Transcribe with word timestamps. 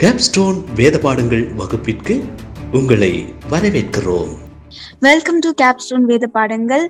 Capstone 0.00 0.56
வேத 0.78 0.96
பாடங்கள் 1.04 1.44
வகுப்பிற்கு 1.58 2.14
உங்களை 2.78 3.10
வரவேற்கிறோம். 3.52 4.32
வெல்கம் 5.06 5.38
டு 5.44 5.50
கேப்ஸ்டோன் 5.62 6.04
வேத 6.10 6.26
பாடங்கள் 6.34 6.84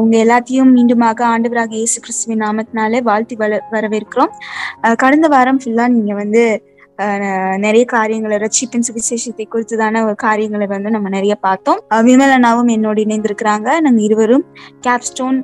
உங்க 0.00 0.14
எல்லாத்தையும் 0.24 0.72
மீண்டுமாக 0.76 1.22
ஆண்டவராக 1.32 1.72
இயேசு 1.80 2.00
கிறிஸ்துவின் 2.04 2.42
நாமத்தினாலே 2.44 3.00
வாழ்த்தி 3.10 3.36
வர 3.42 3.60
வரவேற்கிறோம். 3.74 4.32
கடந்த 5.02 5.28
வாரம் 5.34 5.60
ஃபுல்லா 5.62 5.86
நீங்க 5.96 6.14
வந்து 6.22 6.42
நிறைய 7.66 7.84
காரியங்களை 7.94 8.38
ரட்சிப்பின் 8.44 8.86
சுவிசேஷத்தை 8.88 9.46
குறித்துதான 9.54 10.02
ஒரு 10.08 10.16
காரியங்களை 10.26 10.68
வந்து 10.74 10.90
நம்ம 10.96 11.12
நிறைய 11.16 11.36
பார்த்தோம். 11.46 11.80
விமலனாவும் 12.08 12.72
என்னோடு 12.76 13.06
இணைந்திருக்கிறாங்க. 13.06 13.68
நாங்க 13.86 14.02
இருவரும் 14.08 14.44
Capstone 14.88 15.38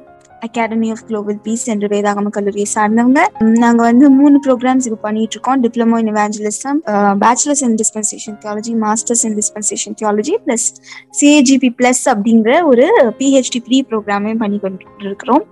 Academy 0.46 0.88
of 0.95 1.02
Global 1.08 1.38
Peace 1.46 1.64
என்ற 1.72 1.86
வேதாகம 1.92 2.32
கல்லூரியை 2.36 2.68
சார்ந்தவங்க. 2.75 3.21
நாங்க 3.62 3.80
வந்து 3.90 4.07
மூணு 4.18 4.36
ப்ரோக்ராம்ஸ் 4.46 4.86
இப்போ 4.89 4.98
பண்ணிட்டு 5.07 5.35
இருக்கோம் 5.36 5.61
diploma 5.64 5.98
in 6.02 6.11
evangelism 6.14 6.80
bachelor's 7.25 7.64
in 7.68 7.79
dispensation 7.82 8.36
theology 8.44 8.75
master's 8.85 9.25
in 9.29 9.36
dispensation 9.40 9.96
theology 10.02 10.36
plus 10.44 10.66
CAGP 11.21 11.71
plus 11.80 12.04
அப்படிங்கிற 12.14 12.52
ஒரு 12.72 12.86
பிஹெச்டி 13.21 13.62
ப்ரீ 13.68 13.80
ப்ரோக்ராமையும் 13.90 14.43
பண்ணி 14.44 14.61
கொண்டு 14.66 14.86
இருக்கிறோம் 15.08 15.44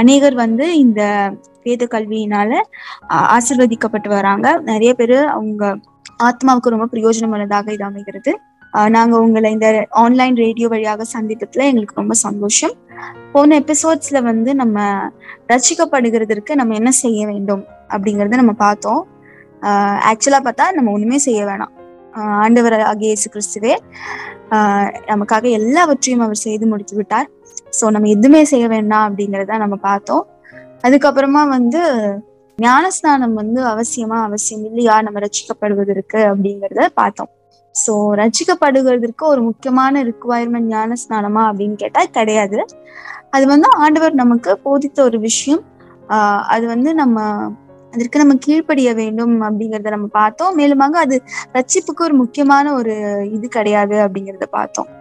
அநேகர் 0.00 0.38
வந்து 0.44 0.66
இந்த 0.84 1.02
வேத 1.66 1.84
கல்வியினால 1.92 2.50
ஆசிர்வதிக்கப்பட்டு 3.36 4.08
வராங்க. 4.18 4.46
நிறைய 4.70 4.90
பேர் 4.98 5.18
அவங்க 5.36 5.62
ஆத்மாவுக்கு 6.26 6.72
ரொம்ப 6.74 6.86
பிரயோஜனமானதாக 6.92 7.72
இது 7.76 7.84
அமைகிறது. 7.88 8.32
நாங்கள் 8.94 9.22
உங்களை 9.24 9.50
இந்த 9.56 9.68
ஆன்லைன் 10.02 10.36
ரேடியோ 10.44 10.66
வழியாக 10.72 11.04
சந்தித்ததுல 11.12 11.66
எங்களுக்கு 11.70 12.00
ரொம்ப 12.00 12.14
சந்தோஷம். 12.26 12.74
போன 13.32 13.56
எபிசோட்ஸ்ல 13.62 14.18
வந்து 14.22 14.50
நம்ம 14.54 14.78
ரசிக்கப்படுகிறதுக்கு 15.52 16.52
நம்ம 16.60 16.74
என்ன 16.74 16.90
செய்ய 17.02 17.20
வேண்டும் 17.26 17.64
அப்படிங்கறத 17.94 18.40
நம்ம 18.42 18.54
பார்த்தோம். 18.66 19.02
ஆக்சுவலா 20.10 20.40
பார்த்தா 20.46 20.66
நம்ம 20.78 20.92
ஒண்ணுமே 20.96 21.18
செய்ய 21.26 21.40
வேணாம். 21.50 21.72
ஆண்டவர் 22.44 22.76
ஆகிய 22.90 23.08
இயேசு 23.12 23.28
கிறிஸ்துவே 23.34 23.72
நமக்காக 25.10 25.44
எல்லாவற்றையும் 25.60 26.24
அவர் 26.26 26.44
செய்து 26.46 26.66
முடித்து 26.72 26.94
விட்டார். 26.96 27.28
ஸோ 27.78 27.84
நம்ம 27.94 28.08
எதுவுமே 28.08 28.42
செய்ய 28.52 28.66
வேண்டாம் 28.74 29.06
அப்படிங்கிறத 29.08 29.58
நம்ம 29.64 29.76
பார்த்தோம். 29.88 30.24
அதுக்கப்புறமா 30.86 31.42
வந்து 31.56 31.82
ஞானஸ்நானம் 32.58 33.34
வந்து 33.40 33.60
அவசியமா 33.72 34.18
அவசியம் 34.28 34.64
இல்லையா? 34.68 34.94
நம்ம 35.02 35.20
ரசிக்கப்படுவதற்கு 35.26 36.20
அப்படிங்கிறத 36.30 36.86
பார்த்தோம். 37.00 37.30
சோ 37.86 37.92
ரசிக்கப்படுகிறதுக்கு 37.92 39.22
ஒரு 39.22 39.42
முக்கியமான 39.42 40.04
ரிக்குவயர்மெண்ட் 40.04 40.70
ஞானஸ்நானமா 40.70 41.52
அப்படின்னு 41.52 41.72
கேட்டா 41.72 42.04
கிடையாது. 42.04 42.64
அது 43.30 43.46
வந்து 43.46 43.68
ஆண்டவர் 43.72 44.14
நமக்கு 44.14 44.58
போதித்த 44.58 45.02
ஒரு 45.02 45.18
விஷயம். 45.18 45.62
ஆஹ் 46.08 46.38
அது 46.38 46.66
வந்து 46.66 46.94
நம்ம 46.94 47.48
அதற்கு 47.90 48.18
நம்ம 48.18 48.34
கீழ்ப்படிய 48.34 48.94
வேண்டும் 48.94 49.42
அப்படிங்கிறத 49.42 49.90
நம்ம 49.90 50.06
பார்த்தோம். 50.06 50.58
மேலுமாக 50.58 50.96
அது 50.96 51.22
ரட்சிப்புக்கு 51.52 52.00
ஒரு 52.00 52.14
முக்கியமான 52.14 52.74
ஒரு 52.74 52.94
இது 53.32 53.48
கிடையாது 53.48 53.96
அப்படிங்கிறத 53.96 54.44
பார்த்தோம். 54.44 54.95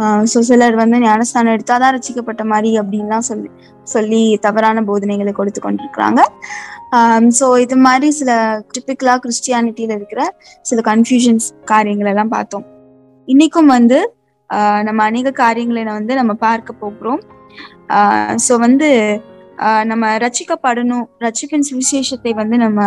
ஆஹ் 0.00 0.24
சோ 0.32 0.38
சிலர் 0.48 0.76
வந்து 0.80 0.98
ஞானஸ்தானம் 1.00 1.54
எடுத்தாதான் 1.56 1.94
ரசிக்கப்பட்ட 1.96 2.42
மாதிரி 2.52 2.70
அப்படின்லாம் 2.80 3.26
சொல்லி 3.28 3.48
சொல்லி 3.82 4.22
தவறான 4.40 4.82
போதனைகளை 4.82 5.32
கொடுத்து 5.32 5.60
கொண்டிருக்கிறாங்க. 5.60 6.20
சோ 7.38 7.46
இது 7.64 7.76
மாதிரி 7.86 8.08
சில 8.10 8.30
டிப்பிக்கலா 8.74 9.14
கிறிஸ்டியானிட்டியில 9.24 9.96
இருக்கிற 9.98 10.22
சில 10.62 10.80
கன்ஃபியூஷன்ஸ் 10.86 11.48
காரியங்கள் 11.64 12.10
எல்லாம் 12.12 12.32
பார்த்தோம். 12.36 12.64
இன்னைக்கும் 13.28 13.72
வந்து 13.76 13.98
ஆஹ் 14.50 14.82
நம்ம 14.82 15.00
அநேக 15.02 15.32
காரியங்களை 15.42 15.82
வந்து 15.84 16.14
நம்ம 16.14 16.32
பார்க்க 16.46 16.80
போகிறோம். 16.84 17.20
ஆஹ் 17.96 18.36
சோ 18.46 18.54
வந்து 18.66 18.88
ஆஹ் 19.66 19.84
நம்ம 19.84 20.12
ரச்சிக்கப்படணும் 20.24 21.06
ரட்சிப்பின் 21.24 21.66
சுவிசேஷத்தை 21.70 22.32
வந்து 22.34 22.56
நம்ம 22.56 22.80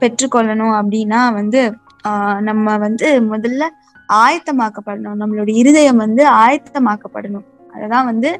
பெற்றுக்கொள்ளணும் 0.00 0.74
அப்படின்னா 0.80 1.20
வந்து 1.34 1.60
ஆஹ் 2.08 2.40
நம்ம 2.40 2.76
வந்து 2.78 3.08
முதல்ல 3.32 3.64
ஆயத்தமாக்கப்படணும். 4.24 5.20
நம்மளுடைய 5.22 5.54
இருதயம் 5.62 6.02
வந்து 6.04 6.22
ஆயத்தமாக்கப்படணும். 6.44 7.46
அததான் 7.74 8.08
வந்து 8.10 8.30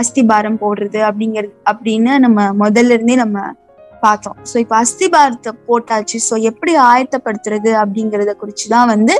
அஸ்திபாரம் 0.00 0.60
போடுறது 0.62 1.00
அப்படிங்கிறது 1.08 1.52
அப்படின்னு 1.72 2.12
நம்ம 2.24 2.44
முதல்ல 2.62 2.96
இருந்தே 2.96 3.16
நம்ம 3.22 3.40
பார்த்தோம். 4.04 4.38
ஸோ 4.50 4.56
இப்போ 4.62 4.76
அஸ்திபாரத்தை 4.82 5.52
போட்டாச்சு. 5.68 6.18
ஸோ 6.28 6.34
எப்படி 6.50 6.72
ஆயத்தப்படுத்துறது 6.92 7.72
அப்படிங்கறத 7.82 8.34
குறிச்சுதான் 8.42 8.90
வந்து 8.94 9.16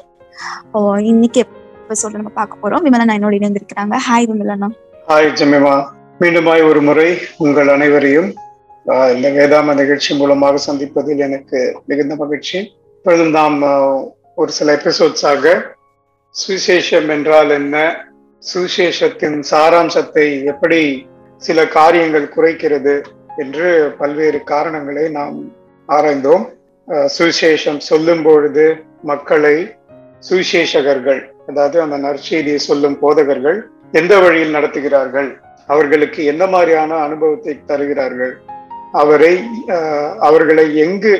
இன்னைக்கு 1.10 1.40
எபிசோட 1.44 2.12
நம்ம 2.20 2.32
பார்க்க 2.38 2.62
போறோம். 2.62 2.84
விமலனா 2.86 3.16
என்னோட 3.18 3.34
இணைந்திருக்கிறாங்க. 3.40 3.96
Hi 4.06 4.28
Vimalana 4.30 4.68
hi 5.10 5.28
Jemima. 5.40 5.74
மீண்டுமாய் 6.22 6.62
ஒரு 6.70 6.80
முறை 6.88 7.06
உங்கள் 7.44 7.70
அனைவரையும் 7.74 8.30
இந்த 9.14 9.28
வேதாம 9.36 9.74
நிகழ்ச்சி 9.80 10.10
மூலமாக 10.20 10.60
சந்திப்பதில் 10.66 11.22
எனக்கு 11.26 11.58
மிகுந்த 11.90 12.14
மகிழ்ச்சி. 12.22 12.58
இப்பொழுதும் 12.96 13.32
நாம் 13.38 13.58
ஒரு 14.40 14.50
சில 14.58 14.68
எபிசோட்ஸாக 14.78 15.44
சுவிசேஷம் 16.34 17.08
என்றால் 17.14 17.50
என்ன? 17.58 17.76
சுவிசேஷத்தின் 18.42 19.36
சாராம்சத்தை 19.50 20.26
எப்படி 20.52 20.80
சில 21.42 21.58
காரியங்கள் 21.76 22.32
குறைக்கிறது 22.36 22.94
என்று 23.42 23.68
பல்வேறு 24.00 24.40
காரணங்களை 24.52 25.04
நாம் 25.18 25.36
ஆராய்ந்தோம். 25.88 26.44
சுவிசேஷம் 27.16 27.80
சொல்லும் 27.90 28.22
பொழுது 28.26 28.66
மக்களை 29.10 29.56
சுவிசேஷகர்கள் 30.28 31.22
அதாவது 31.50 31.78
அந்த 31.84 31.96
நற்செய்தியை 32.06 32.60
சொல்லும் 32.68 32.98
போதகர்கள் 33.04 33.58
எந்த 34.00 34.14
வழியில் 34.24 34.54
நடத்துகிறார்கள்? 34.56 35.30
அவர்களுக்கு 35.68 36.20
என்ன 36.32 36.42
மாதிரியான 36.54 36.92
அனுபவத்தை 37.06 37.54
தருகிறார்கள்? 37.70 38.32
அவரை 39.02 39.34
அவர்களை 40.28 40.66
எங்கு 40.84 41.14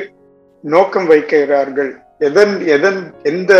நோக்கம் 0.63 1.07
வைக்கிறார்கள்? 1.11 1.91
எதன் 2.27 2.53
எதன் 2.75 2.99
எந்த 3.31 3.53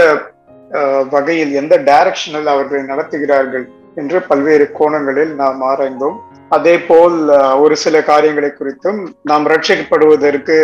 வகையில் 1.13 1.51
எந்த 1.62 1.74
டைரக்ஷனில் 1.90 2.51
அவர்களை 2.53 2.84
நடத்துகிறார்கள் 2.91 3.66
என்று 4.01 4.19
பல்வேறு 4.29 4.66
கோணங்களில் 4.78 5.34
நாம் 5.41 5.59
ஆராய்ந்தோம். 5.72 6.18
அதே 6.56 6.75
போல் 6.88 7.18
ஒரு 7.63 7.75
சில 7.84 7.96
காரியங்களை 8.12 8.50
குறித்தும் 8.53 9.00
நாம் 9.29 9.46
ரட்சிக்கப்படுவதற்கு 9.53 10.57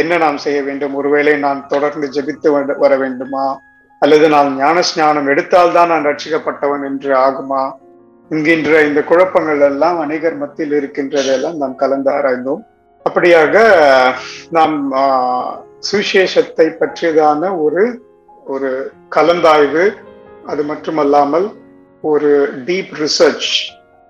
என்ன 0.00 0.18
நாம் 0.24 0.38
செய்ய 0.44 0.58
வேண்டும்? 0.68 0.94
ஒருவேளை 1.00 1.34
நான் 1.46 1.60
தொடர்ந்து 1.72 2.08
ஜெபித்து 2.16 2.76
வர 2.84 2.92
வேண்டுமா? 3.02 3.46
அல்லது 4.02 4.26
நான் 4.34 4.48
ஞான 4.56 4.78
ஸ்நானம் 4.88 5.28
எடுத்தால்தான் 5.32 5.92
நான் 5.92 6.08
ரட்சிக்கப்பட்டவன் 6.10 6.82
என்று 6.90 7.12
ஆகுமா? 7.26 7.62
என்கின்ற 8.30 8.80
இந்த 8.88 9.00
குழப்பங்கள் 9.10 9.62
எல்லாம் 9.70 9.98
அநேகர் 10.04 10.40
மத்தியில் 10.40 10.76
இருக்கின்றதெல்லாம் 10.80 11.60
நாம் 11.62 11.80
கலந்து 11.82 12.10
ஆராய்ந்தோம். 12.16 12.62
அப்படியாக 13.06 13.54
நாம் 14.56 14.76
சுவிசேஷத்தை 15.80 16.66
பற்றியதான 16.80 17.62
ஒரு 17.62 18.02
ஒரு 18.44 18.90
கலந்தாய்வு 19.10 19.92
அது 20.46 20.62
மட்டுமல்லாமல் 20.62 21.52
ஒரு 22.02 22.48
டீப் 22.64 22.92
ரிசர்ச் 22.92 23.50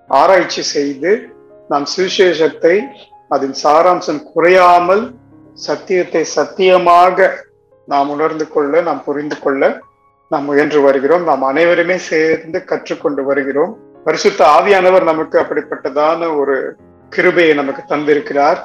ஆராய்ச்சி 0.07 0.61
செய்து 0.61 1.29
நாம் 1.69 1.85
சுவிசேஷத்தை 1.97 2.81
அதன் 3.29 3.55
சாராம்சம் 3.63 4.23
குறையாமல் 4.23 5.13
சத்தியத்தை 5.53 6.23
சத்தியமாக 6.23 7.45
நாம் 7.85 8.09
உணர்ந்து 8.09 8.47
கொள்ள 8.47 8.81
நாம் 8.81 9.03
புரிந்து 9.03 9.39
கொள்ள 9.39 9.81
நாம் 10.29 10.43
முயன்று 10.43 10.81
வருகிறோம். 10.81 11.23
நாம் 11.23 11.41
அனைவருமே 11.41 11.97
சேர்ந்து 11.97 12.63
கற்றுக்கொண்டு 12.65 13.23
வருகிறோம். 13.23 13.77
பரிசுத்த 14.03 14.45
ஆவியானவர் 14.45 15.03
நமக்கு 15.03 15.39
அப்படிப்பட்டதான 15.39 16.37
ஒரு 16.37 16.75
கிருபையை 17.09 17.53
நமக்கு 17.53 17.95
தந்திருக்கிறார். 17.95 18.57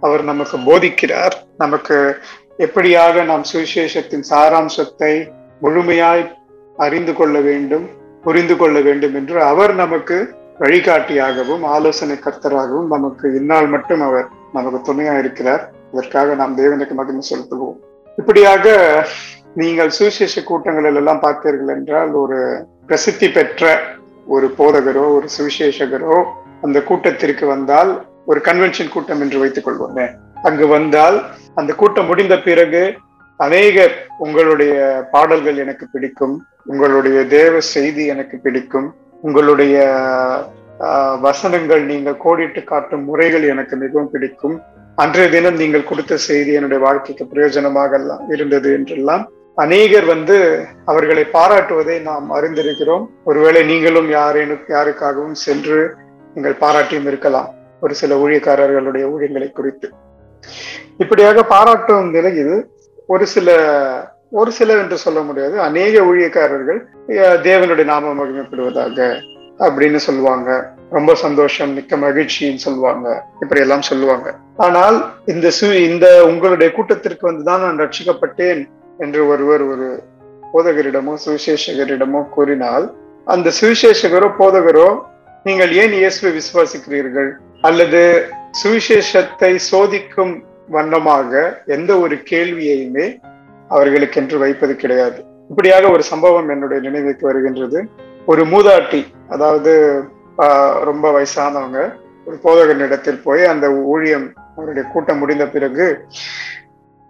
அவர் 0.00 0.24
நமக்கு 0.24 0.56
போதிக்கிறார். 0.56 1.32
நமக்கு 1.58 2.18
எப்படியாக 2.64 3.22
நாம் 3.24 3.44
சுவிசேஷத்தின் 3.50 4.24
சாராம்சத்தை 4.30 5.12
முழுமையாய் 5.62 6.24
அறிந்து 6.76 7.12
கொள்ள 7.14 7.36
வேண்டும் 7.40 7.86
புரிந்து 8.24 8.54
கொள்ள 8.56 8.80
வேண்டும் 8.80 9.14
என்று 9.14 9.42
அவர் 9.42 9.72
நமக்கு 9.74 10.16
வழிகாட்டியாகவும் 10.58 11.62
ஆலோசனை 11.74 12.16
கர்த்தராகவும் 12.16 12.90
நமக்கு 12.94 13.26
இந்நாள் 13.34 13.66
மட்டும் 13.66 14.00
அவர் 14.00 14.26
நமக்கு 14.52 14.80
துணையா 14.88 15.18
இருக்கிறார் 15.18 15.62
இதற்காக 15.92 16.34
நாம் 16.34 16.58
தேவனுக்கு 16.58 16.94
மகிமை 16.98 17.22
செலுத்துவோம். 17.30 17.78
இப்படியாக 18.18 18.74
நீங்கள் 19.54 19.90
சுவிசேஷ 19.90 20.42
கூட்டங்களில் 20.42 20.94
எல்லாம் 20.94 21.22
பார்த்தீர்கள் 21.22 21.74
என்றால் 21.76 22.12
ஒரு 22.12 22.40
பிரசித்தி 22.86 23.30
பெற்ற 23.30 23.80
ஒரு 24.26 24.48
போதகரோ 24.58 25.04
ஒரு 25.16 25.28
சுவிசேஷகரோ 25.38 26.18
அந்த 26.62 26.78
கூட்டத்திற்கு 26.82 27.46
வந்தால் 27.46 27.92
ஒரு 28.26 28.40
கன்வென்ஷன் 28.44 28.92
கூட்டம் 28.92 29.20
என்று 29.20 29.38
வைத்துக் 29.38 29.66
கொள்வோமே. 29.68 30.06
அங்கு 30.48 30.66
வந்தால் 30.76 31.16
அந்த 31.60 31.70
கூட்டம் 31.80 32.08
முடிந்த 32.10 32.34
பிறகு 32.46 32.82
அநேகர் 33.46 33.94
உங்களுடைய 34.24 34.74
பாடல்கள் 35.12 35.60
எனக்கு 35.64 35.84
பிடிக்கும் 35.92 36.34
உங்களுடைய 36.70 37.18
தேவ 37.36 37.60
செய்தி 37.74 38.02
எனக்கு 38.14 38.36
பிடிக்கும் 38.44 38.88
உங்களுடைய 39.26 39.76
வசனங்கள் 41.26 41.82
நீங்கள் 41.90 42.20
கோடிட்டு 42.24 42.60
காட்டும் 42.70 43.04
முறைகள் 43.08 43.44
எனக்கு 43.52 43.74
மிகவும் 43.76 44.10
பிடிக்கும். 44.12 44.56
அன்றைய 45.02 45.28
தினம் 45.34 45.58
நீங்கள் 45.62 45.88
கொடுத்த 45.90 46.16
செய்தி 46.28 46.52
என்னுடைய 46.58 46.80
வாழ்க்கைக்கு 46.84 47.24
பிரயோஜனமாக 47.32 47.92
எல்லாம் 48.00 48.24
இருந்தது 48.34 48.68
என்றெல்லாம் 48.78 49.24
அநேகர் 49.64 50.06
வந்து 50.12 50.36
அவர்களை 50.90 51.24
பாராட்டுவதை 51.36 51.96
நாம் 52.08 52.28
அறிந்திருக்கிறோம். 52.36 53.04
ஒருவேளை 53.30 53.62
நீங்களும் 53.70 54.08
யாரேனும் 54.18 54.62
யாருக்காகவும் 54.76 55.38
சென்று 55.46 55.80
நீங்கள் 56.34 56.60
பாராட்டியும் 56.64 57.08
இருக்கலாம். 57.10 57.48
ஒரு 57.84 57.94
சில 58.00 58.14
ஊழியக்காரர்களுடைய 58.22 59.04
ஊழியங்களை 59.14 59.50
குறித்து. 59.58 59.88
இப்படியாக 61.02 61.42
பாராட்டும் 61.54 62.08
நிலையில் 62.16 62.54
ஒரு 63.06 63.26
சில 63.34 63.50
ஒரு 64.40 64.50
சிலர் 64.56 64.80
என்று 64.82 64.96
சொல்ல 65.04 65.20
முடியாது 65.20 65.56
அநேக 65.60 66.02
ஊழியக்காரர்கள் 66.08 66.80
தேவனுடைய 67.46 67.84
நாம 67.84 68.12
மகிமைப்படுவதாக 68.18 68.98
அப்படின்னு 69.66 70.00
சொல்லுவாங்க. 70.04 70.48
ரொம்ப 70.96 71.14
சந்தோஷம் 71.14 71.72
மிக்க 71.78 71.96
மகிழ்ச்சின்னு 71.96 72.62
சொல்லுவாங்க. 72.66 73.06
இப்படி 73.40 73.60
எல்லாம் 73.60 73.84
சொல்லுவாங்க. 73.88 74.28
ஆனால் 74.56 74.96
இந்த 75.26 75.50
சு 75.58 75.66
இந்த 75.90 76.06
உங்களுடைய 76.26 76.68
கூட்டத்திற்கு 76.72 77.24
வந்துதான் 77.30 77.64
நான் 77.64 77.80
ரட்சிக்கப்பட்டேன் 77.82 78.62
என்று 78.98 79.20
ஒருவர் 79.28 79.64
ஒரு 79.72 79.88
போதகரிடமோ 80.52 81.14
சுவிசேஷகரிடமோ 81.24 82.22
கூறினால் 82.28 82.86
அந்த 83.24 83.50
சுவிசேஷகரோ 83.60 84.30
போதகரோ 84.38 84.88
நீங்கள் 85.44 85.72
ஏன் 85.82 85.92
இயேசுவை 85.92 86.30
விசுவாசிக்கிறீர்கள்? 86.38 87.30
அல்லது 87.68 88.00
சுவிசேஷத்தை 88.58 89.50
சோதிக்கும் 89.70 90.32
வண்ணமாக 90.74 91.40
எந்த 91.76 91.90
ஒரு 92.04 92.16
கேள்வியையுமே 92.30 93.06
அவர்களுக்கென்று 93.70 94.36
வைப்பது 94.42 94.74
கிடையாது. 94.76 95.18
இப்படியாக 95.50 95.90
ஒரு 95.94 96.02
சம்பவம் 96.10 96.48
என்னுடைய 96.54 96.78
நினைவுக்கு 96.86 97.24
வருகின்றது. 97.30 97.80
ஒரு 98.26 98.42
மூதாட்டி 98.52 99.00
அதாவது 99.34 99.72
ரொம்ப 100.90 101.04
வயசானவங்க 101.16 101.80
ஒரு 102.26 102.36
போதகனிடத்தில் 102.44 103.22
போய் 103.26 103.42
அந்த 103.52 103.66
ஊழியம் 103.92 104.26
அவருடைய 104.56 104.84
கூட்டம் 104.92 105.20
முடிந்த 105.22 105.46
பிறகு 105.54 105.86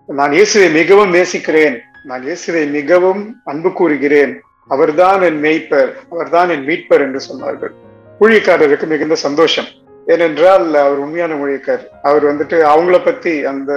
நான் 0.09 0.33
இயேசுவை 0.39 0.69
மிகவும் 0.81 1.15
நேசிக்கிறேன். 1.17 1.77
நான் 2.11 2.23
இயேசுவை 2.29 2.65
மிகவும் 2.79 3.23
அன்பு 3.45 3.73
கூறுகிறேன். 3.73 4.33
அவர்தான் 4.75 5.23
என் 5.29 5.41
மேய்ப்பர். 5.47 5.91
அவர்தான் 6.13 6.51
என் 6.55 6.67
மீட்பர் 6.71 7.05
என்று 7.07 7.21
சொன்னார்கள். 7.29 7.75
ஊழியக்காரருக்கு 8.21 8.87
மிகுந்த 8.87 9.15
சந்தோஷம். 9.27 9.69
ஏனென்றால் 10.13 10.67
அவர் 10.85 11.03
உண்மையான 11.05 11.33
ஊழியக்காரர் 11.43 11.89
அவர் 12.09 12.25
வந்துட்டு 12.31 12.59
அவங்கள 12.73 12.99
பத்தி 13.09 13.33
அந்த 13.53 13.73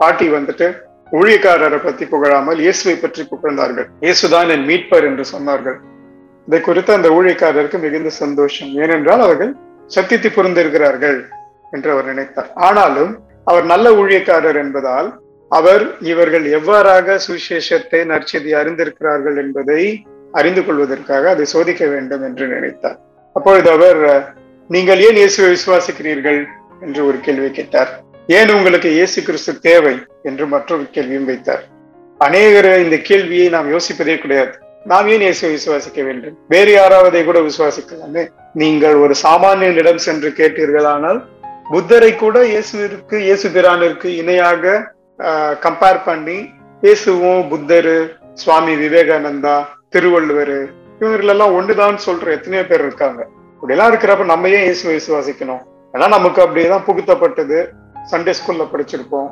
பாட்டி 0.00 0.26
வந்துட்டு 0.36 0.66
ஊழியக்காரரை 1.18 1.78
பத்தி 1.86 2.04
புகழாமல் 2.12 2.60
இயேசுவை 2.64 2.94
பற்றி 3.00 3.22
புகழ்ந்தார்கள். 3.32 3.88
இயேசுதான் 4.04 4.52
என் 4.54 4.64
மீட்பர் 4.70 5.06
என்று 5.08 5.24
சொன்னார்கள். 5.32 5.76
இதை 6.48 6.60
குறித்து 6.68 6.92
அந்த 6.98 7.08
ஊழியக்காரருக்கு 7.16 7.78
மிகுந்த 7.84 8.10
சந்தோஷம். 8.22 8.70
ஏனென்றால் 8.84 9.22
அவர்கள் 9.26 9.52
சத்தியத்தை 9.96 10.30
புரிந்திருக்கிறார்கள் 10.36 11.18
என்று 11.76 11.88
அவர் 11.94 12.10
நினைத்தார். 12.12 12.50
ஆனாலும் 12.68 13.12
அவர் 13.50 13.66
நல்ல 13.72 13.86
ஊழியக்காரர் 14.00 14.58
என்பதால் 14.64 15.08
அவர் 15.50 15.84
இவர்கள் 16.12 16.44
எவ்வாறாக 16.58 17.16
சுவிசேஷத்தை 17.26 18.00
நற்செய்தி 18.12 18.52
அறிந்திருக்கிறார்கள் 18.60 19.36
என்பதை 19.42 19.82
அறிந்து 20.38 20.62
கொள்வதற்காக 20.66 21.28
அதை 21.34 21.44
சோதிக்க 21.54 21.84
வேண்டும் 21.94 22.24
என்று 22.28 22.44
நினைத்தார். 22.54 22.98
அப்பொழுது 23.36 23.68
அவர் 23.76 24.00
நீங்கள் 24.72 25.00
ஏன் 25.06 25.18
இயேசுவை 25.20 25.48
விசுவாசிக்கிறீர்கள்? 25.54 26.38
என்று 26.84 27.00
ஒரு 27.08 27.18
கேள்வி 27.24 27.48
கேட்டார். 27.56 27.90
ஏன் 28.36 28.50
உங்களுக்கு 28.56 28.88
இயேசு 28.98 29.18
கிறிஸ்து 29.26 29.52
தேவை? 29.66 29.94
என்று 30.28 30.44
மற்றொரு 30.52 30.84
கேள்வியும் 30.94 31.26
வைத்தார். 31.30 31.64
அநேகர் 32.20 32.68
இந்த 32.84 32.96
கேள்வியை 33.08 33.46
நாம் 33.54 33.68
யோசிப்பதே 33.74 34.14
கிடையாது. 34.22 34.54
நாம் 34.92 35.08
ஏன் 35.14 35.24
இயேசுவை 35.26 35.50
விசுவாசிக்க 35.56 36.00
வேண்டும்? 36.06 36.38
வேறு 36.54 36.72
யாராவதை 36.78 37.22
கூட 37.28 37.40
விசுவாசிக்கலாமே? 37.48 38.24
நீங்கள் 38.62 38.96
ஒரு 39.04 39.14
சாமானியனிடம் 39.24 40.00
சென்று 40.06 40.30
கேட்டீர்களானால் 40.40 41.20
புத்தரை 41.72 42.10
கூட 42.24 42.38
இயேசுவிற்கு 42.54 43.18
இயேசு 43.26 43.46
பிரானிற்கு 43.54 44.08
இணையாக 44.22 44.74
கம்பேர் 45.66 46.04
பண்ணி 46.08 46.38
இயேசுவும் 46.82 47.42
புத்தரு 47.52 47.96
சுவாமி 48.42 48.74
விவேகானந்தா 48.82 49.56
திருவள்ளுவர் 49.94 50.58
இவங்களெல்லாம் 51.00 51.56
ஒண்ணுதான் 51.58 52.04
சொல்ற 52.08 52.26
எத்தனையோ 52.36 52.64
பேர் 52.70 52.84
இருக்காங்க. 52.86 53.22
இப்படிலாம் 53.64 53.90
இருக்கிறப்ப 53.90 54.24
நம்ம 54.30 54.48
ஏன் 54.48 54.62
இயேசுவை 54.62 54.94
விசுவாசிக்கணும். 54.96 55.60
ஏன்னா 55.94 56.08
நமக்கு 56.14 56.42
அப்படியேதான் 56.42 56.84
புகுத்தப்பட்டது. 56.88 57.58
சண்டே 58.10 58.32
ஸ்கூல்ல 58.38 58.64
படிச்சிருப்போம். 58.72 59.28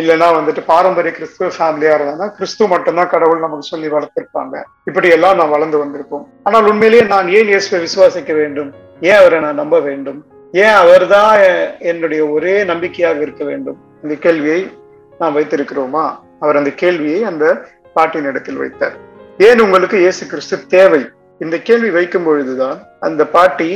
இல்லைன்னா 0.00 0.28
வந்துட்டு 0.36 0.62
பாரம்பரிய 0.70 1.12
கிறிஸ்துவ 1.18 1.50
ஃபேமிலியா 1.56 1.92
இருந்தா 1.94 2.26
கிறிஸ்து 2.28 2.66
மட்டும்தான் 2.66 3.08
கடவுள் 3.12 3.44
நமக்கு 3.44 3.68
சொல்லி 3.68 3.88
வளர்த்திருப்பாங்க. 3.88 4.62
இப்படி 4.84 5.08
எல்லாம் 5.08 5.36
நான் 5.36 5.48
வளர்ந்து 5.48 5.78
வந்திருப்போம். 5.82 6.24
ஆனால் 6.42 6.68
உண்மையிலேயே 6.70 7.02
நான் 7.02 7.28
ஏன் 7.28 7.46
இயேசுவை 7.46 7.80
விசுவாசிக்க 7.86 8.34
வேண்டும்? 8.34 8.74
ஏன் 9.00 9.18
அவரை 9.20 9.40
நான் 9.40 9.60
நம்ப 9.62 9.80
வேண்டும்? 9.80 10.26
ஏன் 10.52 10.76
அவர்தான் 10.82 11.34
என்னுடைய 11.78 12.26
ஒரே 12.26 12.64
நம்பிக்கையாக 12.64 13.20
இருக்க 13.20 13.44
வேண்டும்? 13.44 13.78
இந்த 14.02 14.14
கேள்வியை 14.14 14.70
நாம் 15.18 15.36
வைத்திருக்கிறோமா? 15.36 16.06
அவர் 16.40 16.56
அந்த 16.56 16.70
கேள்வியை 16.70 17.24
அந்த 17.24 17.66
பாட்டின் 17.94 18.24
இடத்தில் 18.24 18.56
வைத்தார். 18.56 18.96
ஏன் 19.38 19.60
உங்களுக்கு 19.60 19.98
இயேசு 19.98 20.26
கிறிஸ்து 20.26 20.66
தேவை? 20.66 21.04
இந்த 21.44 21.56
கேள்வி 21.68 21.90
வைக்கும் 21.96 22.26
பொழுதுதான் 22.28 22.78
அந்த 23.06 23.22
பாட்டி 23.34 23.70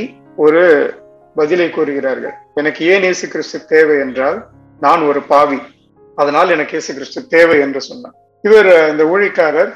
ஒரு 0.45 0.63
பதிலை 1.35 1.69
கூறுகிறார்கள். 1.69 2.33
எனக்கு 2.59 2.81
ஏன் 2.93 3.05
இயேசு 3.07 3.25
கிறிஸ்து 3.33 3.57
தேவை 3.73 3.95
என்றால் 4.05 4.39
நான் 4.79 5.01
ஒரு 5.09 5.21
பாவி. 5.31 5.59
அதனால் 6.15 6.53
எனக்கு 6.55 6.75
இயேசு 6.75 6.91
கிறிஸ்து 6.93 7.21
தேவை 7.35 7.57
என்று 7.59 7.81
சொன்னார் 7.81 8.15
இவர் 8.43 8.69
இந்த 8.91 9.03
ஊழிக்காரர் 9.13 9.71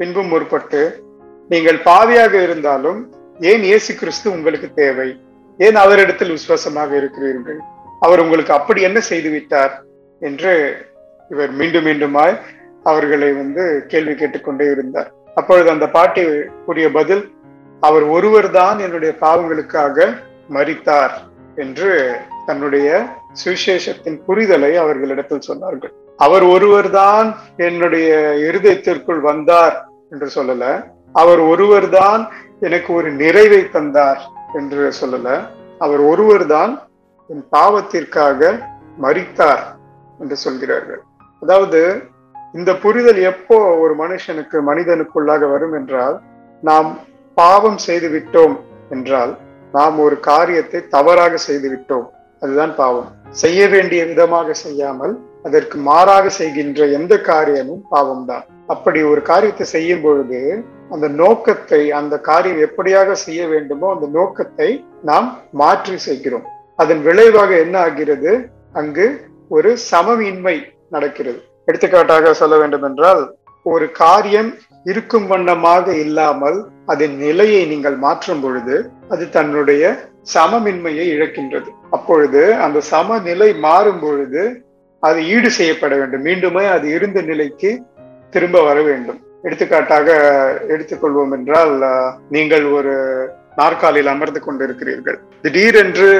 பின்பும் 0.00 0.30
முற்பட்டு 0.32 0.82
நீங்கள் 1.52 1.78
பாவியாக 1.88 2.34
இருந்தாலும் 2.42 3.00
ஏன் 3.50 3.62
இயேசு 3.62 3.92
கிறிஸ்து 4.00 4.26
உங்களுக்கு 4.36 4.68
தேவை? 4.74 5.08
ஏன் 5.58 5.78
அவரிடத்தில் 5.84 6.34
விசுவாசமாக 6.36 6.96
இருக்கிறீர்கள்? 6.96 7.60
அவர் 8.00 8.22
உங்களுக்கு 8.24 8.52
அப்படி 8.58 8.80
என்ன 8.88 9.00
செய்து 9.00 9.30
விட்டார்? 9.30 9.74
என்று 10.20 10.52
இவர் 11.30 11.52
மீண்டும் 11.60 11.86
மீண்டுமாய் 11.86 12.36
அவர்களை 12.90 13.32
வந்து 13.32 13.64
கேள்வி 13.88 14.14
கேட்டுக்கொண்டே 14.14 14.66
இருந்தார். 14.74 15.10
அப்பொழுது 15.34 15.70
அந்த 15.70 15.86
பாட்டி 15.88 16.22
கூறிய 16.66 16.90
பதில் 16.90 17.22
அவர் 17.82 18.02
ஒருவர் 18.02 18.50
தான் 18.50 18.78
என்னுடைய 18.78 19.12
பாவங்களுக்காக 19.20 20.06
மறித்தார் 20.56 21.14
என்று 21.54 21.90
தன்னுடைய 22.46 22.88
சுவிசேஷத்தின் 23.42 24.18
புரிதலை 24.26 24.72
அவர்களிடத்தில் 24.74 25.46
சொன்னார்கள். 25.48 25.92
அவர் 26.18 26.42
ஒருவர் 26.42 26.90
தான் 26.90 27.28
என்னுடைய 27.56 28.10
இருதயத்திற்குள் 28.48 29.20
வந்தார் 29.20 29.76
என்று 30.10 30.28
சொல்லல. 30.34 30.64
அவர் 31.12 31.40
ஒருவர் 31.40 31.88
தான் 31.88 32.22
எனக்கு 32.60 32.94
ஒரு 32.94 33.12
நிறைவை 33.12 33.70
தந்தார் 33.70 34.20
என்று 34.52 34.92
சொல்லல. 35.00 35.28
அவர் 35.78 36.00
ஒருவர் 36.00 36.46
தான் 36.46 36.72
என் 37.30 37.44
பாவத்திற்காக 37.50 38.52
மறித்தார் 39.00 39.64
என்று 40.20 40.36
சொல்கிறார்கள். 40.36 41.02
அதாவது 41.42 41.80
இந்த 42.54 42.70
புரிதல் 42.82 43.20
எப்போ 43.30 43.56
ஒரு 43.82 43.94
மனுஷனுக்கு 44.00 44.56
மனிதனுக்குள்ளாக 44.68 45.48
வரும் 45.50 45.74
என்றால் 45.78 46.16
நாம் 46.62 46.88
பாவம் 47.36 47.78
செய்து 47.86 48.08
விட்டோம் 48.08 48.54
என்றால் 48.90 49.32
நாம் 49.74 49.96
ஒரு 49.98 50.16
காரியத்தை 50.30 50.80
தவறாக 50.94 51.34
செய்து 51.48 51.68
விட்டோம் 51.70 52.06
அதுதான் 52.42 52.72
பாவம். 52.80 53.08
செய்ய 53.42 53.60
வேண்டிய 53.68 54.00
விதமாக 54.04 54.54
செய்யாமல் 54.64 55.14
அதற்கு 55.46 55.76
மாறாக 55.88 56.26
செய்கின்ற 56.38 56.86
எந்த 56.98 57.14
காரியமும் 57.30 57.82
பாவம்தான். 57.90 58.44
அப்படி 58.66 59.00
ஒரு 59.02 59.22
காரியத்தை 59.30 59.66
செய்யும் 59.66 60.02
பொழுது 60.02 60.40
அந்த 60.94 61.06
நோக்கத்தை 61.22 61.80
அந்த 62.00 62.14
காரியம் 62.28 62.60
எப்படியாக 62.66 63.12
செய்ய 63.26 63.42
வேண்டுமோ 63.52 63.88
அந்த 63.94 64.08
நோக்கத்தை 64.18 64.68
நாம் 65.10 65.28
மாற்றி 65.62 65.96
செய்கிறோம். 66.08 66.44
அதன் 66.76 67.02
விளைவாக 67.02 67.50
என்ன 67.64 67.76
ஆகிறது? 67.78 68.32
அங்கு 68.72 69.06
ஒரு 69.48 69.72
சமமின்மை 69.90 70.56
நடக்கிறது. 70.90 71.40
எடுத்துக்காட்டாக 71.68 72.32
சொல்ல 72.40 72.54
வேண்டும் 72.62 72.84
என்றால் 72.88 73.22
ஒரு 73.66 73.86
காரியம் 74.02 74.50
இருக்கும் 74.90 75.26
வண்ணமாக 75.32 75.86
இல்லாமல் 76.04 76.58
அதன் 76.92 77.14
நிலையை 77.24 77.60
நீங்கள் 77.72 77.98
மாற்றும் 78.06 78.42
பொழுது 78.44 78.76
அது 79.12 79.24
தன்னுடைய 79.36 79.82
சமமின்மையை 80.34 81.04
இழக்கின்றது. 81.14 81.70
அப்பொழுது 81.96 82.42
அந்த 82.64 82.78
சமநிலை 82.92 83.48
மாறும் 83.66 84.00
பொழுது 84.04 84.42
அது 85.02 85.20
ஈடு 85.34 85.48
செய்யப்பட 85.58 85.92
வேண்டும். 86.00 86.24
மீண்டுமே 86.26 86.64
அது 86.76 86.86
இருந்த 86.96 87.20
நிலைக்கு 87.30 87.70
திரும்ப 88.34 88.58
வர 88.68 88.78
வேண்டும். 88.88 89.20
எடுத்துக்காட்டாக 89.46 90.08
எடுத்துக்கொள்வோம் 90.74 91.32
என்றால் 91.36 91.72
நீங்கள் 92.34 92.66
ஒரு 92.78 92.94
நாற்காலியில் 93.60 94.12
அமர்ந்து 94.12 94.40
கொண்டிருக்கிறீர்கள். 94.44 95.18
திடீரென்று 95.42 96.10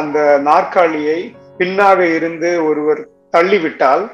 அந்த 0.00 0.18
நாற்காலியை 0.48 1.18
பின்னாக 1.58 2.00
இருந்து 2.18 2.50
ஒருவர் 2.68 3.02
தள்ளிவிட்டால் 3.34 4.04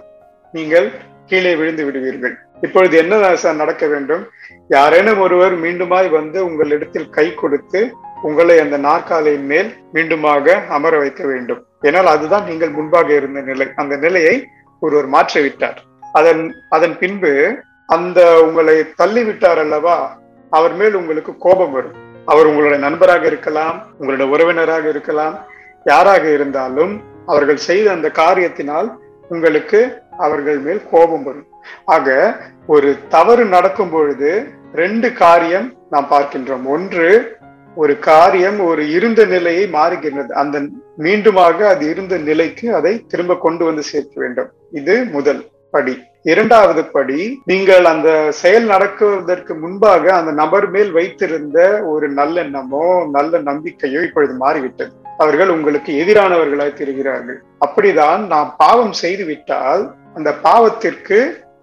நீங்கள் 0.52 0.90
கீழே 1.26 1.54
விழுந்து 1.54 1.85
விடுவீர்கள். 1.85 2.35
இப்பொழுது 2.61 2.97
என்ன 2.97 3.35
நடக்க 3.52 3.87
வேண்டும்? 3.87 4.30
யாரேனும் 4.68 5.21
ஒருவர் 5.21 5.61
மீண்டுமாய் 5.62 6.11
வந்து 6.11 6.44
உங்களிடத்தில் 6.44 7.11
கை 7.11 7.35
கொடுத்து 7.35 7.94
உங்களை 8.23 8.59
அந்த 8.59 8.76
நாற்காலியின் 8.76 9.47
மேல் 9.47 9.75
மீண்டுமாக 9.94 10.66
அமர 10.68 10.99
வைக்க 10.99 11.26
வேண்டும். 11.26 11.66
ஏனால் 11.82 12.04
அதுதான் 12.04 12.44
நீங்கள் 12.44 12.71
முன்பாக 12.71 13.14
இருந்த 13.14 13.40
நிலை. 13.40 13.66
அந்த 13.76 13.97
நிலையை 13.97 14.49
ஒருவர் 14.80 15.09
மாற்றிவிட்டார். 15.09 15.78
அதன் 16.12 16.54
அதன் 16.68 16.99
பின்பு 16.99 17.59
அந்த 17.87 18.42
உங்களை 18.42 18.85
தள்ளிவிட்டார் 19.02 19.59
அல்லவா? 19.59 20.18
அவர் 20.50 20.75
மேல் 20.75 20.94
உங்களுக்கு 20.94 21.38
கோபம் 21.38 21.73
வரும். 21.73 21.97
அவர் 22.25 22.47
உங்களுடைய 22.47 22.88
நண்பராக 22.88 23.26
இருக்கலாம் 23.26 23.76
உங்களுடைய 23.99 24.26
உறவினராக 24.35 24.88
இருக்கலாம் 24.88 25.47
யாராக 25.85 26.25
இருந்தாலும் 26.30 26.92
அவர்கள் 27.26 27.56
செய்த 27.56 27.90
அந்த 27.92 28.09
காரியத்தினால் 28.14 28.88
உங்களுக்கு 29.28 30.01
அவர்கள் 30.19 30.59
மேல் 30.59 30.83
கோபம் 30.90 31.23
வரும். 31.23 31.47
ஆக 31.85 32.37
ஒரு 32.66 32.99
தவறு 33.09 33.45
நடக்கும் 33.45 33.90
பொழுது 33.90 34.47
ரெண்டு 34.73 35.12
காரியம் 35.12 35.73
நாம் 35.90 36.11
பார்க்கின்றோம். 36.11 36.64
ஒன்று 36.64 37.38
ஒரு 37.75 37.99
காரியம் 37.99 38.61
ஒரு 38.61 38.90
இருந்த 38.90 39.25
நிலையை 39.25 39.69
மாறுகின்றது. 39.73 40.31
அந்த 40.31 40.61
மீண்டுமாக 40.99 41.59
அது 41.61 41.88
இருந்த 41.88 42.16
நிலைக்கு 42.16 42.75
அதை 42.75 43.04
திரும்ப 43.07 43.35
கொண்டு 43.35 43.64
வந்து 43.64 43.83
சேர்க்க 43.83 44.21
வேண்டும். 44.21 44.50
இது 44.71 45.04
முதல் 45.04 45.50
படி. 45.71 46.02
இரண்டாவது 46.23 46.85
படி 46.85 47.40
நீங்கள் 47.45 47.85
அந்த 47.85 48.31
செயல் 48.31 48.64
நடக்குவதற்கு 48.64 49.54
முன்பாக 49.54 50.14
அந்த 50.14 50.33
நபர் 50.33 50.71
மேல் 50.71 50.92
வைத்திருந்த 50.92 51.83
ஒரு 51.85 52.12
நல்லெண்ணமோ 52.12 53.11
நல்ல 53.11 53.38
நம்பிக்கையோ 53.38 54.02
இப்பொழுது 54.04 54.35
மாறிவிட்டது. 54.35 54.92
அவர்கள் 55.19 55.49
உங்களுக்கு 55.49 55.92
எதிரானவர்களாய் 56.04 56.78
தெரிகிறார்கள். 56.81 57.38
அப்படிதான் 57.66 58.26
நாம் 58.26 58.54
பாவம் 58.59 58.92
செய்து 58.92 59.25
விட்டால் 59.25 59.95
அந்த 60.14 60.35
பாவத்திற்கு 60.45 61.19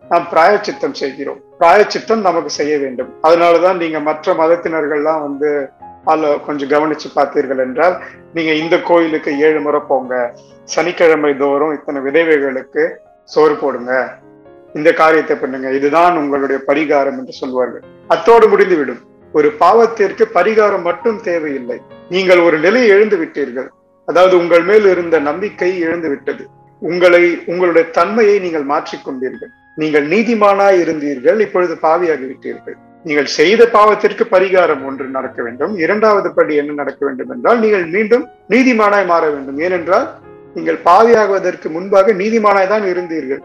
நாம் 0.10 0.28
பிராயச்சித்தம் 0.32 0.94
செய்கிறோம். 0.94 1.42
பிராயச்சித்தம் 1.60 2.22
நமக்கு 2.22 2.50
செய்ய 2.50 2.78
வேண்டும். 2.78 3.10
அதனாலதான் 3.24 3.76
நீங்க 3.76 4.00
மற்ற 4.00 4.34
மதத்தினர்கள்லாம் 4.34 5.22
வந்து 5.22 5.70
அல்ல 6.06 6.38
கொஞ்சம் 6.46 6.70
கவனிச்சு 6.70 7.08
பார்த்தீர்கள் 7.16 7.58
என்றால் 7.58 8.04
நீங்க 8.34 8.52
இந்த 8.52 8.82
கோயிலுக்கு 8.82 9.40
ஏழு 9.40 9.60
முறை 9.60 9.82
போங்க. 9.88 10.34
சனிக்கிழமை 10.64 11.38
தோறும் 11.38 11.74
இத்தனை 11.74 12.02
விதவைகளுக்கு 12.02 12.90
சோறு 13.24 13.56
போடுங்க. 13.56 14.18
இந்த 14.74 14.94
காரியத்தை 14.94 15.38
பண்ணுங்க. 15.38 15.72
இதுதான் 15.72 16.18
உங்களுடைய 16.18 16.62
பரிகாரம் 16.68 17.18
என்று 17.20 17.32
சொல்வார்கள். 17.32 17.84
அத்தோடு 18.08 18.48
முடிந்துவிடும். 18.48 19.02
ஒரு 19.38 19.50
பாவத்திற்கு 19.62 20.24
பரிகாரம் 20.38 20.86
மட்டும் 20.90 21.20
தேவையில்லை. 21.28 21.78
நீங்கள் 22.16 22.42
ஒரு 22.48 22.58
நிலை 22.66 22.82
எழுந்து 22.94 23.18
விட்டீர்கள். 23.22 23.70
அதாவது 24.08 24.36
உங்கள் 24.42 24.64
மேல் 24.70 24.86
இருந்த 24.94 25.16
நம்பிக்கை 25.30 25.72
இழந்து 25.86 26.08
விட்டது. 26.14 26.44
உங்களை 26.82 27.24
உங்களுடைய 27.52 27.86
தன்மையை 27.98 28.36
நீங்கள் 28.46 28.70
மாற்றிக்கொண்டீர்கள் 28.72 29.52
நீங்கள் 29.82 30.06
நீதிமானாய் 30.14 30.80
இருந்தீர்கள் 30.84 31.40
இப்பொழுது 31.46 31.74
பாவியாகிவிட்டீர்கள் 31.84 32.78
நீங்கள் 33.06 33.30
செய்த 33.36 33.62
பாவத்திற்கு 33.76 34.24
பரிகாரம் 34.34 34.82
ஒன்று 34.88 35.06
நடக்க 35.18 35.40
வேண்டும். 35.46 35.74
இரண்டாவது 35.84 36.30
படி 36.38 36.54
என்ன 36.62 36.72
நடக்க 36.82 37.02
வேண்டும் 37.08 37.32
என்றால் 37.36 37.60
நீங்கள் 37.66 37.86
மீண்டும் 37.96 38.26
நீதிமானாய் 38.54 39.10
மாற 39.12 39.24
வேண்டும். 39.36 39.60
ஏனென்றால் 39.66 40.08
நீங்கள் 40.56 40.80
பாவியாகுவதற்கு 40.88 41.68
முன்பாக 41.76 42.14
நீதிமானாய் 42.22 42.72
தான் 42.74 42.86
இருந்தீர்கள். 42.94 43.42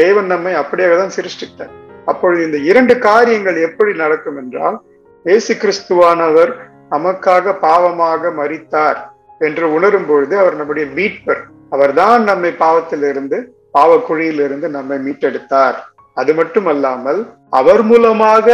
தேவன் 0.00 0.30
நம்மை 0.32 0.54
அப்படியாக 0.62 0.96
தான் 1.02 1.14
சிருஷ்டித்தார். 1.18 1.74
அப்பொழுது 2.10 2.40
இந்த 2.48 2.58
இரண்டு 2.70 2.94
காரியங்கள் 3.08 3.58
எப்படி 3.68 3.92
நடக்கும் 4.02 4.38
என்றால் 4.42 4.78
இயேசு 5.26 5.52
கிறிஸ்துவானவர் 5.60 6.50
நமக்காக 6.92 7.54
பாவமாக 7.64 8.30
மறித்தார் 8.40 8.98
என்று 9.46 9.64
உணரும் 9.76 10.06
பொழுது 10.10 10.34
அவர் 10.42 10.56
நம்முடைய 10.58 10.86
மீட்பர். 10.98 11.40
அவர்தான் 11.74 12.22
நம்மை 12.28 12.50
பாவத்திலிருந்து 12.62 13.38
பாவ 13.76 13.96
குழியிலிருந்து 14.08 14.68
நம்மை 14.76 14.98
மீட்டெடுத்தார். 15.06 15.76
அது 16.20 16.32
மட்டுமல்லாமல் 16.40 17.20
அவர் 17.60 17.82
மூலமாக 17.90 18.46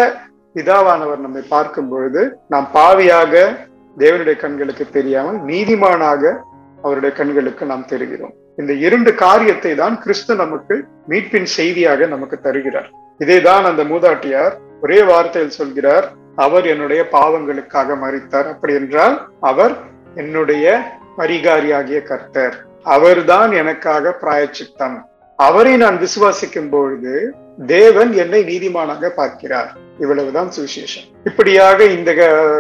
பிதாவானவர் 0.57 1.21
நம்மை 1.27 1.43
பார்க்கும் 1.53 1.91
பொழுது 1.93 2.25
நாம் 2.55 2.67
பாவியாக 2.79 3.45
தேவனுடைய 3.97 4.37
கண்களுக்கு 4.45 4.87
தெரியாமல் 4.97 5.39
நீதிமானாக 5.53 6.35
அவருடைய 6.85 7.13
கண்களுக்கு 7.21 7.65
நாம் 7.73 7.89
தெரிகிறோம். 7.93 8.35
இந்த 8.63 8.73
இரண்டு 8.87 9.11
காரியத்தை 9.25 9.75
தான் 9.85 9.97
கிறிஸ்து 10.03 10.33
நமக்கு 10.43 10.75
மீட்பின் 11.13 11.49
செய்தியாக 11.59 12.07
நமக்கு 12.17 12.39
தருகிறார். 12.49 12.91
இதேதான் 13.21 13.71
அந்த 13.71 13.83
மூதாட்டியார் 13.93 14.55
ஒரே 14.85 15.01
வார்த்தையில் 15.13 15.59
சொல்கிறார். 15.61 16.07
அவர் 16.43 16.67
என்னுடைய 16.67 17.03
பாவங்களுக்காக 17.17 17.97
மறித்தார். 18.05 18.49
அப்படி 18.53 18.75
என்றால் 18.75 19.17
அவர் 19.41 19.75
என்னுடைய 20.23 20.67
பரிகாரியாகிய 21.19 21.99
கர்த்தர். 22.03 22.57
அவர்தான் 22.83 23.53
எனக்காக 23.53 24.15
பிராயச்சித்தம். 24.23 24.97
அவரை 25.39 25.77
நான் 25.77 25.97
விசுவாசிக்கும் 26.05 26.71
பொழுது 26.71 27.15
தேவன் 27.67 28.13
என்னை 28.23 28.41
நீதிமானாக 28.51 29.09
பார்க்கிறார். 29.21 29.71
இவ்வளவுதான் 29.99 30.51
சுவிசேஷம். 30.57 31.07
இப்படியாக 31.25 31.85
இந்த 31.85 32.11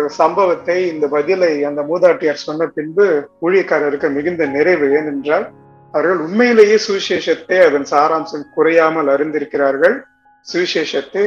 சம்பவத்தை 0.06 0.76
இந்த 0.92 1.06
பதிலை 1.06 1.52
அந்த 1.68 1.82
மூதாட்டியார் 1.82 2.44
சொன்ன 2.46 2.66
பின்பு 2.66 3.06
ஊழியக்காரருக்கு 3.42 4.10
மிகுந்த 4.16 4.46
நிறைவு. 4.56 4.86
ஏனென்றால் 4.98 5.46
அவர்கள் 5.94 6.22
உண்மையிலேயே 6.26 6.76
சுவிசேஷத்தை 6.86 7.56
அதன் 7.66 7.88
சாராம்சம் 7.90 8.46
குறையாமல் 8.54 9.10
அறிந்திருக்கிறார்கள். 9.14 9.96
சுவிசேஷத்தை 10.52 11.24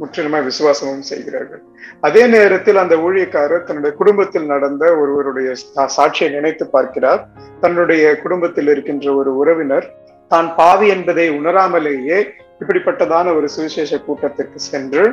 முற்றிலுமாய் 0.00 0.46
விசுவாசமும் 0.48 1.06
செய்கிறார்கள். 1.10 1.62
அதே 2.06 2.22
நேரத்தில் 2.34 2.82
அந்த 2.82 2.94
ஊழியக்காரர் 3.06 3.66
தன்னுடைய 3.68 3.92
குடும்பத்தில் 4.00 4.50
நடந்த 4.52 4.84
ஒருவருடைய 5.02 5.50
சாட்சியை 5.96 6.28
நினைத்து 6.36 6.66
பார்க்கிறார். 6.76 7.22
தன்னுடைய 7.64 8.04
குடும்பத்தில் 8.24 8.70
இருக்கின்ற 8.74 9.14
ஒரு 9.20 9.32
உறவினர் 9.42 9.88
தான் 10.30 10.48
பாவி 10.60 10.88
என்பதை 10.96 11.26
உணராமலேயே 11.38 12.18
இப்படிப்பட்டதான 12.62 13.26
ஒரு 13.38 13.48
சுவிசேஷ 13.56 14.00
கூட்டத்திற்கு 14.06 14.58
சென்று 14.70 15.04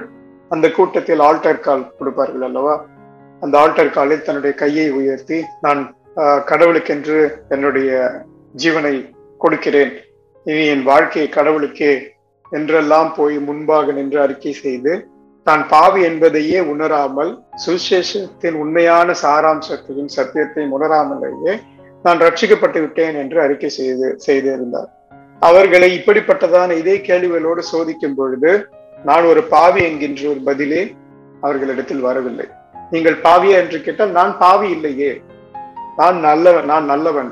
அந்த 0.51 0.65
கூட்டத்தில் 0.77 1.22
ஆல்டர் 1.27 1.63
கால் 1.67 1.86
கொடுப்பார்கள் 2.00 2.46
அல்லவா? 2.48 2.75
அந்த 3.41 3.56
ஆல்டர் 3.62 3.96
காலில் 3.96 4.25
தன்னுடைய 4.27 4.53
கையை 4.62 4.88
உயர்த்தி 5.00 5.38
நான் 5.65 5.82
கடவுளுக்கென்று 6.50 7.17
என்னுடைய 7.56 7.89
ஜீவனை 8.63 8.94
கொடுக்கிறேன். 9.44 9.91
இனி 10.46 10.63
என் 10.74 10.86
வாழ்க்கையை 10.91 11.27
கடவுளுக்கே 11.36 11.91
என்றெல்லாம் 12.51 13.13
போய் 13.16 13.38
முன்பாக 13.39 13.92
நின்று 13.92 14.22
அறிக்கை 14.22 14.54
செய்து 14.54 14.94
தான் 15.44 15.68
பாவி 15.68 16.01
என்பதையே 16.01 16.60
உணராமல் 16.60 17.32
சுசேஷத்தின் 17.66 18.58
உண்மையான 18.63 19.13
சாராம்சத்தையும் 19.22 20.12
சத்தியத்தையும் 20.16 20.74
உணராமலேயே 20.77 21.54
நான் 22.04 22.18
ரட்சிக்கப்பட்டு 22.18 22.80
விட்டேன் 22.80 23.16
என்று 23.16 23.42
அறிக்கை 23.42 23.70
செய்து 23.70 24.08
செய்திருந்தார். 24.18 24.89
அவர்களை 25.39 25.89
இப்படிப்பட்டதான 25.98 26.70
இதே 26.72 26.96
கேள்விகளோடு 26.98 27.63
சோதிக்கும் 27.72 28.16
பொழுது 28.16 28.68
நான் 29.04 29.24
ஒரு 29.24 29.44
பாவி 29.44 29.84
என்கின்ற 29.84 30.30
ஒரு 30.30 30.39
பதிலே 30.39 30.96
அவர்களிடத்தில் 31.42 32.00
வரவில்லை. 32.00 32.48
நீங்கள் 32.92 33.18
பாவியா 33.24 33.58
என்று 33.63 33.82
கேட்டால் 33.82 34.10
நான் 34.10 34.38
பாவி 34.38 34.70
இல்லையே. 34.70 35.22
நான் 35.98 36.20
நல்லவன் 36.20 36.66
நான் 36.66 36.86
நல்லவன். 36.86 37.32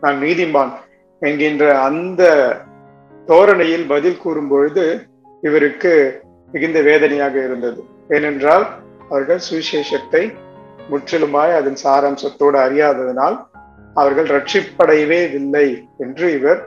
நான் 0.00 0.18
நீதிமான் 0.18 0.72
என்கின்ற 1.18 1.80
அந்த 1.80 2.22
தோரணையில் 3.26 3.86
பதில் 3.86 4.20
கூறும் 4.22 4.48
பொழுது 4.48 5.06
இவருக்கு 5.40 6.22
மிகுந்த 6.52 6.82
வேதனையாக 6.82 7.44
இருந்தது. 7.44 7.80
ஏனென்றால் 8.08 8.66
அவர்கள் 9.08 9.40
சுவிசேஷத்தை 9.50 10.22
முற்றிலுமாய் 10.90 11.52
அதன் 11.58 11.78
சாராம்சத்தோடு 11.84 12.58
அறியாததனால் 12.66 13.36
அவர்கள் 13.94 14.26
ரட்சிப்படையவே 14.26 15.20
இல்லை 15.32 15.66
என்று 15.98 16.32
இவர் 16.32 16.60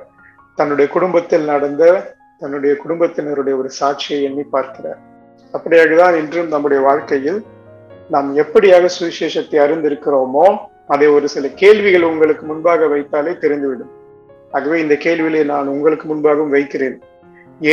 தன்னுடைய 0.56 0.92
குடும்பத்தில் 0.92 1.46
நடந்த 1.46 2.14
தன்னுடைய 2.40 2.76
குடும்பத்தினருடைய 2.84 3.56
ஒரு 3.58 3.70
சாட்சியை 3.80 4.22
எண்ணி 4.22 4.44
பார்க்கிறார். 4.44 5.00
அப்படியாகதான் 5.54 6.18
இன்றும் 6.18 6.48
நம்முடைய 6.48 6.84
வாழ்க்கையில் 6.84 7.46
நாம் 8.10 8.38
எப்படியாக 8.38 8.90
சுவிசேஷத்தை 9.00 9.60
அறிந்திருக்கிறோமோ 9.66 10.48
அதை 10.88 11.08
ஒரு 11.08 11.28
சில 11.28 11.48
கேள்விகள் 11.48 12.04
உங்களுக்கு 12.04 12.46
முன்பாக 12.46 12.86
வைத்தாலே 12.86 13.34
தெரிந்துவிடும். 13.44 13.94
ஆகவே 14.56 14.78
இந்த 14.84 14.96
கேள்வியை 15.06 15.44
நான் 15.54 15.72
உங்களுக்கு 15.76 16.06
முன்பாகவும் 16.12 16.56
வைக்கிறேன். 16.58 16.98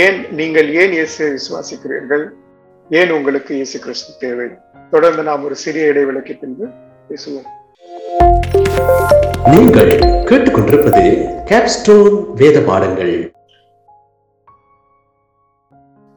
ஏன் 0.03 0.19
நீங்கள் 0.39 0.69
ஏன் 0.83 0.95
இயேசு 0.99 1.23
விசுவாசிக்கிறீர்கள்? 1.37 2.25
ஏன் 3.01 3.13
உங்களுக்கு 3.17 3.53
இயேசு 3.59 3.77
கிறிஸ்து 3.85 4.13
தேவை? 4.23 4.47
தொடர்ந்து 4.95 5.23
நாம் 5.29 5.45
ஒரு 5.49 5.57
சிறிய 5.65 5.91
இடைவெளிக்கு 5.93 6.35
பின்பு 6.41 6.67
பேசுவோம். 7.11 7.49
நீங்கள் 9.53 9.93
கேட்டுக்கொண்டிருப்பது 10.31 11.05
கேப்ஸ்டோன் 11.51 12.17
வேத 12.41 12.59
பாடங்கள். 12.71 13.15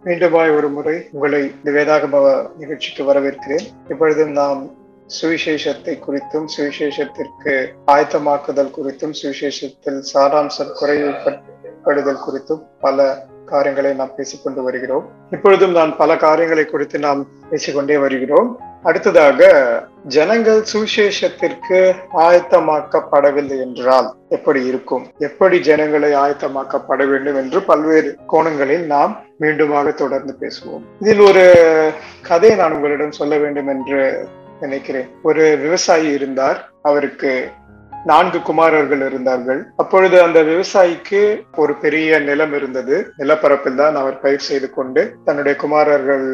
மீண்டுமாய் 0.03 0.55
ஒரு 0.57 0.67
முறை 0.77 0.95
உங்களை 1.15 1.39
இந்த 1.57 1.69
வேதாகம 1.77 2.23
நிகழ்ச்சிக்கு 2.61 3.03
வரவேற்கிறேன். 3.11 3.65
இப்பொழுது 3.93 4.25
நாம் 4.39 4.61
சுவிசேஷத்தை 5.07 5.93
குறித்தும் 6.05 6.45
சுவிசேஷத்திற்கு 6.57 7.53
ஆயத்தமாக்குதல் 7.87 8.71
குறித்தும் 8.77 9.15
சுவிசேஷத்தில் 9.21 9.99
சாராம்சம் 10.13 10.71
குறைவுபடுதல் 10.79 12.23
குறித்தும் 12.25 12.61
பல 12.79 13.27
காரியங்களை 13.45 13.93
நாம் 13.93 14.15
பேசிக்கொண்டு 14.15 14.63
வருகிறோம். 14.63 15.09
இப்பொழுதும் 15.29 15.71
நான் 15.71 15.97
பல 15.97 16.17
காரியங்களை 16.17 16.65
குறித்து 16.65 16.99
நாம் 16.99 17.27
பேசிக்கொண்டே 17.49 17.97
வருகிறோம். 17.97 18.59
அடுத்ததாக 18.83 19.49
ஜனங்கள் 20.07 20.63
சுவிசேஷத்திற்கு 20.73 21.95
ஆயத்தமாக்கப்படவில்லை 22.13 23.57
என்றால் 23.59 24.15
எப்படி 24.29 24.65
இருக்கும்? 24.65 25.05
எப்படி 25.17 25.59
ஜனங்களை 25.59 26.11
ஆயத்தமாக்கப்பட 26.13 27.07
வேண்டும் 27.09 27.35
என்று 27.35 27.61
பல்வேறு 27.61 28.17
கோணங்களில் 28.27 28.85
நாம் 28.85 29.25
மீண்டுமாக 29.39 29.93
தொடர்ந்து 29.93 30.35
பேசுவோம். 30.39 30.83
இதில் 30.99 31.19
ஒரு 31.19 31.45
கதையை 32.21 32.57
நான் 32.57 32.71
உங்களிடம் 32.71 33.11
சொல்ல 33.11 33.37
வேண்டும் 33.37 33.67
என்று 33.67 34.27
நினைக்கிறேன். 34.61 35.09
ஒரு 35.23 35.57
விவசாயி 35.61 36.07
இருந்தார் 36.11 36.69
அவருக்கு 36.81 37.49
நான்கு 38.05 38.41
குமாரர்கள் 38.41 39.05
இருந்தார்கள். 39.05 39.65
அப்பொழுது 39.77 40.21
அந்த 40.21 40.43
விவசாயிக்கு 40.43 41.41
ஒரு 41.55 41.73
பெரிய 41.73 42.19
நிலம் 42.19 42.53
இருந்தது. 42.53 43.13
நிலப்பரப்பில் 43.17 43.75
தான் 43.75 43.95
அவர் 43.95 44.19
பயிர் 44.19 44.39
செய்து 44.39 44.69
கொண்டு 44.69 45.15
தன்னுடைய 45.25 45.57
குமாரர்கள் 45.57 46.25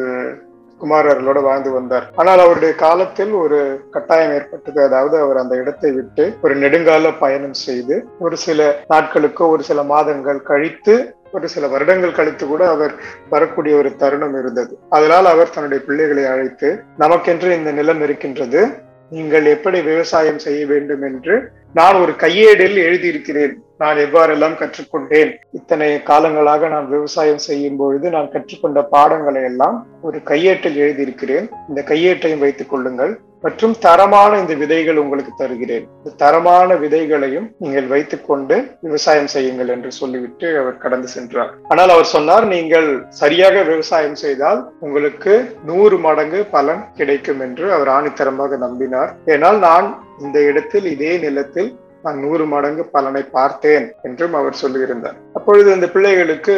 குமாரர்களோட 0.82 1.40
வாழ்ந்து 1.48 1.72
வந்தார். 1.78 2.06
ஆனால் 2.16 2.44
அவருடைய 2.46 2.74
காலத்தில் 2.84 3.34
ஒரு 3.44 3.60
கட்டாயம் 3.96 4.34
ஏற்பட்டது. 4.34 4.80
அதாவது 4.84 5.18
அவர் 5.24 5.42
அந்த 5.44 5.56
இடத்தை 5.62 5.92
விட்டு 5.92 6.26
ஒரு 6.42 6.56
நெடுங்கால 6.56 7.14
பயணம் 7.24 7.58
செய்து 7.66 7.98
ஒரு 8.20 8.38
சில 8.46 8.70
நாட்களுக்கோ 8.94 9.48
ஒரு 9.56 9.64
சில 9.72 9.84
மாதங்கள் 9.94 10.42
கழித்து 10.52 10.96
ஒரு 11.38 11.48
சில 11.48 11.66
வருடங்கள் 11.68 12.16
கழித்து 12.16 12.46
கூட 12.48 12.64
அவர் 12.70 12.94
வரக்கூடிய 13.30 13.74
ஒரு 13.82 13.90
தருணம் 13.96 14.34
இருந்தது. 14.40 14.74
அதனால் 14.90 15.28
அவர் 15.34 15.54
தன்னுடைய 15.56 15.82
பிள்ளைகளை 15.86 16.26
அழைத்து 16.26 16.70
நமக்கென்று 17.00 17.52
இந்த 17.60 17.72
நிலம் 17.72 18.02
இருக்கின்றது. 18.02 18.62
நீங்கள் 19.10 19.46
எப்படி 19.46 19.78
விவசாயம் 19.82 20.44
செய்ய 20.46 20.62
வேண்டும் 20.66 21.04
என்று 21.10 21.36
நான் 21.80 22.00
ஒரு 22.04 22.14
கையேடில் 22.24 22.78
எழுதியிருக்கிறேன். 22.88 23.54
நான் 23.82 24.02
எவ்வாறெல்லாம் 24.06 24.60
கற்றுக்கொண்டேன்? 24.62 25.32
இத்தனை 25.60 25.90
காலங்களாக 26.10 26.70
நான் 26.76 26.92
விவசாயம் 26.96 27.44
செய்யும் 27.48 27.80
பொழுது 27.82 28.08
நான் 28.16 28.32
கற்றுக்கொண்ட 28.36 28.82
பாடங்களை 28.94 29.44
எல்லாம் 29.52 29.78
ஒரு 30.08 30.18
கையேட்டில் 30.32 30.80
எழுதியிருக்கிறேன். 30.84 31.50
இந்த 31.70 31.82
கையேட்டையும் 31.92 32.44
வைத்துக் 32.46 32.72
கொள்ளுங்கள். 32.74 33.14
மற்றும் 33.46 33.74
தரமான 33.86 34.32
இந்த 34.42 34.54
விதைகள் 34.62 35.00
உங்களுக்கு 35.04 35.32
தருகிறேன். 35.38 35.86
இந்த 35.98 36.12
தரமான 36.24 36.76
விதைகளையும் 36.84 37.48
நீங்கள் 37.64 37.88
வைத்துக்கொண்டு 37.94 38.56
விவசாயம் 38.86 39.32
செய்யுங்கள் 39.36 39.72
என்று 39.76 39.92
சொல்லிவிட்டு 40.00 40.48
அவர் 40.62 40.82
கடந்து 40.84 41.10
சென்றார். 41.16 41.52
ஆனால் 41.72 41.94
அவர் 41.96 42.12
சொன்னார் 42.16 42.46
நீங்கள் 42.56 42.90
சரியாக 43.22 43.64
விவசாயம் 43.72 44.20
செய்தால் 44.24 44.62
உங்களுக்கு 44.88 45.34
நூறு 45.70 45.98
மடங்கு 46.08 46.42
பலன் 46.56 46.84
கிடைக்கும் 47.00 47.42
என்று 47.48 47.68
அவர் 47.78 47.92
ஆணித்தரமாக 47.98 48.60
நம்பினார். 48.66 49.14
ஏனால் 49.36 49.60
நான் 49.68 49.88
இந்த 50.26 50.40
இடத்தில் 50.50 50.90
இதே 50.96 51.16
நிலத்தில் 51.28 51.72
நான் 52.04 52.20
நூறு 52.24 52.46
மடங்கு 52.46 52.84
பலனை 52.96 53.24
பார்த்தேன் 53.38 53.86
என்றும் 54.02 54.34
அவர் 54.34 54.62
சொல்லியிருந்தார். 54.64 55.18
அப்பொழுது 55.34 55.70
இந்த 55.74 55.88
பிள்ளைகளுக்கு 55.96 56.56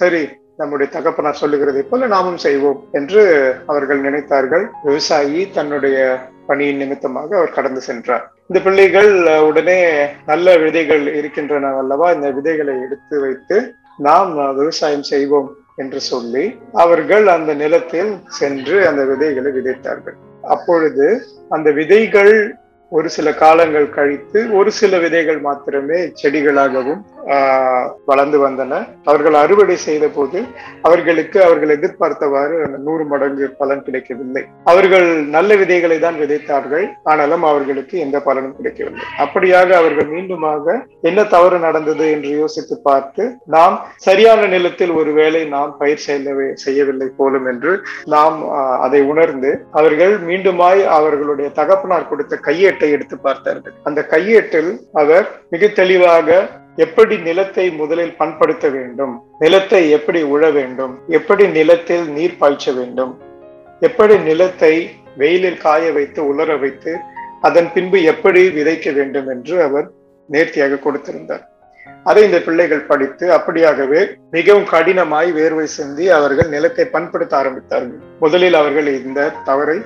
சரி 0.00 0.22
நம்முடைய 0.56 0.88
தகப்பனார் 0.92 1.40
சொல்லுகிறதை 1.40 1.82
போல 1.82 2.06
நாமும் 2.06 2.42
செய்வோம் 2.46 2.80
என்று 2.98 3.22
அவர்கள் 3.66 4.00
நினைத்தார்கள். 4.00 4.64
விவசாயி 4.84 5.40
தன்னுடைய 5.56 5.98
பணியின் 6.46 6.76
நிமித்தமாக 6.76 7.36
அவர் 7.36 7.56
கடந்து 7.56 7.80
சென்றார். 7.80 8.24
இந்த 8.48 8.60
பிள்ளைகள் 8.60 9.10
உடனே 9.48 9.78
நல்ல 10.26 10.56
விதைகள் 10.64 11.04
இருக்கின்றன 11.14 11.72
அல்லவா? 11.82 12.08
இந்த 12.12 12.30
விதைகளை 12.30 12.74
எடுத்து 12.86 13.20
வைத்து 13.20 13.58
நாம் 14.08 14.32
விவசாயம் 14.60 15.06
செய்வோம் 15.12 15.50
என்று 15.82 16.00
சொல்லி 16.00 16.44
அவர்கள் 16.72 17.26
அந்த 17.26 17.54
நிலத்தில் 17.62 18.12
சென்று 18.40 18.76
அந்த 18.88 19.02
விதைகளை 19.04 19.50
விதைத்தார்கள். 19.58 20.16
அப்பொழுது 20.54 21.06
அந்த 21.48 21.68
விதைகள் 21.70 22.34
ஒரு 22.94 23.08
சில 23.10 23.28
காலங்கள் 23.34 23.86
கழித்து 23.88 24.40
ஒரு 24.52 24.70
சில 24.72 24.98
விதைகள் 24.98 25.40
மாத்திரமே 25.40 26.00
செடிகளாகவும் 26.22 27.00
வளர்ந்து 28.10 28.38
வந்தன. 28.44 28.80
அவர்கள் 29.10 29.36
அறுவடை 29.42 29.76
செய்த 29.86 30.06
போது 30.16 30.38
அவர்களுக்கு 30.86 31.38
அவர்கள் 31.46 31.74
எதிர்பார்த்தவாறு 31.76 32.56
நூறு 32.86 33.04
மடங்கு 33.12 33.46
பலன் 33.60 33.84
கிடைக்கவில்லை. 33.86 34.42
அவர்கள் 34.72 35.08
நல்ல 35.36 35.50
விதைகளை 35.62 35.98
தான் 36.06 36.20
விதைத்தார்கள். 36.22 36.86
ஆனாலும் 37.12 37.46
அவர்களுக்கு 37.50 37.94
எந்த 38.06 38.16
பலனும் 38.28 38.56
கிடைக்கவில்லை. 38.58 39.04
அப்படியாக 39.24 39.76
அவர்கள் 39.80 40.08
மீண்டுமாக 40.14 40.76
என்ன 41.10 41.20
தவறு 41.34 41.58
நடந்தது 41.66 42.04
என்று 42.14 42.30
யோசித்து 42.40 42.78
பார்த்து 42.88 43.24
நாம் 43.56 43.76
சரியான 44.08 44.46
நிலத்தில் 44.54 44.92
ஒருவேளை 45.00 45.42
நாம் 45.54 45.72
பயிர் 45.80 46.04
செய்யவே 46.08 46.48
செய்யவில்லை 46.64 47.08
போலும் 47.20 47.48
என்று 47.52 47.72
நாம் 48.14 48.36
அதை 48.86 49.00
உணர்ந்து 49.12 49.52
அவர்கள் 49.80 50.14
மீண்டுமாய் 50.28 50.82
அவர்களுடைய 50.98 51.48
தகப்பனார் 51.60 52.10
கொடுத்த 52.10 52.38
கையேட்டை 52.48 52.90
எடுத்து 52.96 53.16
பார்த்தார்கள். 53.26 53.74
அந்த 53.88 54.00
கையேட்டில் 54.12 54.70
அவர் 55.02 55.26
மிக 55.54 55.68
தெளிவாக 55.80 56.38
எப்படி 56.76 57.16
நிலத்தை 57.16 57.70
முதலில் 57.70 58.16
பண்படுத்த 58.16 58.68
வேண்டும்? 58.68 59.14
நிலத்தை 59.38 59.90
எப்படி 59.90 60.22
உழ 60.22 60.50
வேண்டும்? 60.50 60.94
எப்படி 61.08 61.44
நிலத்தில் 61.48 62.06
நீர் 62.08 62.38
பாய்ச்ச 62.40 62.74
வேண்டும்? 62.74 63.12
எப்படி 63.80 64.18
நிலத்தை 64.18 64.74
வெயிலில் 65.16 65.58
காய 65.58 65.92
வைத்து 65.92 66.20
உலர 66.26 66.56
வைத்து 66.56 66.92
அதன் 67.40 67.72
பின்பு 67.72 68.02
எப்படி 68.02 68.42
விதைக்க 68.48 68.92
வேண்டும் 68.92 69.28
என்று 69.28 69.62
அவர் 69.62 69.86
நேர்த்தியாக 70.28 70.78
கொடுத்திருந்தார். 70.84 71.44
அதை 72.04 72.22
இந்த 72.24 72.38
பிள்ளைகள் 72.40 72.86
படித்து 72.90 73.26
அப்படியாகவே 73.32 74.00
மிகவும் 74.30 74.68
கடினமாய் 74.70 75.30
வேர்வை 75.32 75.66
சிந்தி 75.76 76.08
அவர்கள் 76.10 76.48
நிலத்தை 76.48 76.84
பண்படுத்த 76.84 77.34
ஆரம்பித்தார்கள். 77.42 78.00
முதலில் 78.20 78.54
அவர்கள் 78.54 78.86
இந்த 78.86 79.30
தவறை 79.44 79.78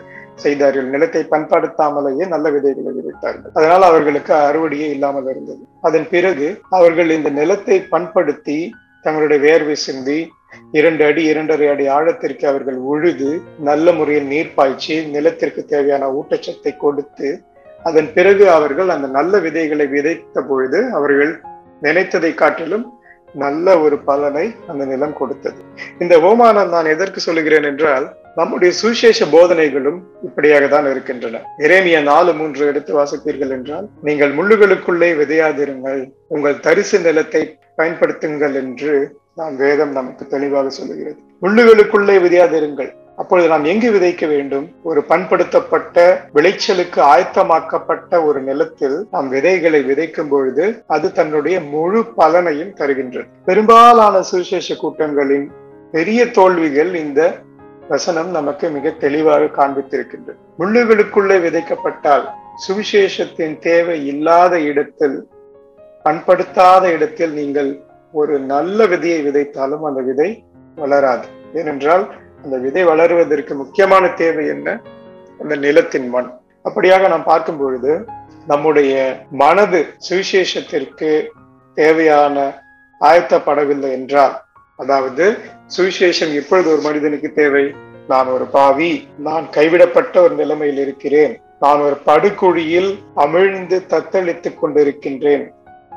செய்தார்கள். 0.42 0.88
நிலத்தை 0.94 1.22
பண்படுத்தாமலேயே 1.32 2.26
நல்ல 2.34 2.48
விதைகளை 2.50 2.92
விதைத்தார்கள். 2.98 3.52
அதனால் 3.52 3.88
அவர்களுக்கு 3.90 4.34
அறுவடையே 4.48 4.88
இல்லாமல் 4.96 5.30
இருந்தது. 5.32 5.62
அதன் 5.80 6.08
பிறகு 6.14 6.48
அவர்கள் 6.78 7.10
இந்த 7.18 7.30
நிலத்தை 7.40 7.78
பண்படுத்தி 7.94 8.58
தங்களுடைய 9.04 9.40
வேர்வை 9.46 9.76
சிந்தி 9.86 10.18
இரண்டு 10.70 11.02
அடி 11.04 11.22
இரண்டரை 11.30 11.66
அடி 11.68 11.84
ஆழத்திற்கு 11.96 12.44
அவர்கள் 12.50 12.78
உழுது 12.92 13.30
நல்ல 13.58 13.92
முறையில் 13.92 14.26
நீர் 14.26 14.54
பாய்ச்சி 14.54 14.94
நிலத்திற்கு 15.14 15.62
தேவையான 15.64 16.04
ஊட்டச்சத்தை 16.18 16.72
கொடுத்து 16.76 17.28
அதன் 17.82 18.08
பிறகு 18.14 18.44
அவர்கள் 18.50 18.88
அந்த 18.88 19.08
நல்ல 19.08 19.38
விதைகளை 19.38 19.86
விதைத்த 19.86 20.42
பொழுது 20.42 20.78
அவர்கள் 20.98 21.32
நினைத்ததை 21.82 22.32
காட்டிலும் 22.34 22.86
நல்ல 23.34 23.80
ஒரு 23.80 23.98
பலனை 23.98 24.54
அந்த 24.66 24.84
நிலம் 24.84 25.12
கொடுத்தது. 25.12 25.60
இந்த 25.98 26.18
ஓமானம் 26.18 26.68
நான் 26.68 26.84
எதற்கு 26.84 27.20
சொல்லுகிறேன் 27.20 27.62
என்றால் 27.62 28.16
நம்முடைய 28.34 28.74
சுவிசேஷ 28.74 29.26
போதனைகளும் 29.26 30.02
இப்படியாக 30.22 30.66
தான் 30.66 30.90
இருக்கின்றன. 30.90 31.40
இறைமிய 31.58 32.02
நாலு 32.02 32.34
மூன்று 32.34 32.66
எடுத்து 32.66 32.92
வாசிப்பீர்கள் 32.98 33.50
என்றால் 33.50 33.88
நீங்கள் 34.02 34.32
முள்ளுகளுக்குள்ளே 34.32 35.10
விதையாதிருங்கள் 35.16 36.12
உங்கள் 36.28 36.60
தரிசு 36.60 37.00
நிலத்தை 37.00 37.58
பயன்படுத்துங்கள் 37.76 38.54
என்று 38.54 39.14
நாம் 39.34 39.56
வேதம் 39.56 39.92
நமக்கு 39.92 40.26
தெளிவாக 40.26 40.70
சொல்லுகிறது. 40.70 41.16
முள்ளுகளுக்குள்ளே 41.42 42.16
விதையாதிருங்கள் 42.20 42.94
அப்பொழுது 43.20 43.48
நாம் 43.48 43.64
எங்கு 43.64 43.88
விதைக்க 43.90 44.24
வேண்டும்? 44.28 44.66
ஒரு 44.82 45.00
பண்படுத்தப்பட்ட 45.08 45.96
விளைச்சலுக்கு 46.34 47.00
ஆயத்தமாக்கப்பட்ட 47.12 48.24
ஒரு 48.24 48.40
நிலத்தில் 48.40 48.96
நாம் 49.10 49.28
விதைகளை 49.28 49.80
விதைக்கும் 49.90 50.28
பொழுது 50.28 50.64
அது 50.86 51.12
தன்னுடைய 51.12 51.60
முழு 51.60 52.00
பலனையும் 52.16 52.74
தருகின்றது. 52.80 53.26
பெரும்பாலான 53.44 54.22
சுவிசேஷ 54.22 54.74
கூட்டங்களின் 54.74 55.46
பெரிய 55.90 56.30
தோல்விகள் 56.30 56.94
இந்த 56.94 57.20
வசனம் 57.88 58.30
நமக்கு 58.30 58.68
மிக 58.70 58.90
தெளிவாக 58.90 59.50
காண்பித்திருக்கின்றது. 59.58 60.38
முள்ளுகளுக்குள்ளே 60.58 61.38
விதைக்கப்பட்டால் 61.46 62.24
சுவிசேஷத்தின் 62.66 63.58
தேவை 63.58 64.06
இல்லாத 64.06 64.60
இடத்தில் 64.70 65.18
பண்படுத்தாத 66.04 66.84
இடத்தில் 66.96 67.32
நீங்கள் 67.32 67.70
ஒரு 68.12 68.38
நல்ல 68.54 68.86
விதையை 68.86 69.20
விதைத்தாலும் 69.28 69.84
அந்த 69.90 70.00
விதை 70.00 70.30
வளராது. 70.76 71.26
ஏனென்றால் 71.54 72.04
அந்த 72.42 72.56
விதை 72.56 72.84
வளருவதற்கு 72.84 73.54
முக்கியமான 73.54 74.08
தேவை 74.08 74.46
என்ன? 74.46 74.80
அந்த 75.40 75.56
நிலத்தின் 75.56 76.08
மண். 76.08 76.30
அப்படியாக 76.64 77.08
நாம் 77.08 77.24
பார்க்கும் 77.24 77.58
பொழுது 77.58 78.04
நம்முடைய 78.46 79.22
மனது 79.30 79.86
சுவிசேஷத்திற்கு 80.10 81.26
தேவையான 81.74 82.62
ஆயத்தப்படவில்லை 83.00 83.90
என்றால் 83.90 84.42
அதாவது 84.76 85.38
சுவிசேஷம் 85.76 86.34
எப்பொழுது 86.34 86.72
ஒரு 86.72 86.80
மனிதனுக்கு 86.80 87.32
தேவை. 87.32 87.74
நான் 88.08 88.26
ஒரு 88.26 88.44
பாவி 88.44 89.08
நான் 89.18 89.50
கைவிடப்பட்ட 89.50 90.20
ஒரு 90.20 90.34
நிலைமையில் 90.34 90.78
இருக்கிறேன். 90.78 91.40
நான் 91.60 91.80
ஒரு 91.80 91.96
படுகுழியில் 91.96 92.98
அமிழ்ந்து 93.16 93.82
தத்தளித்துக் 93.88 94.58
கொண்டிருக்கின்றேன். 94.62 95.48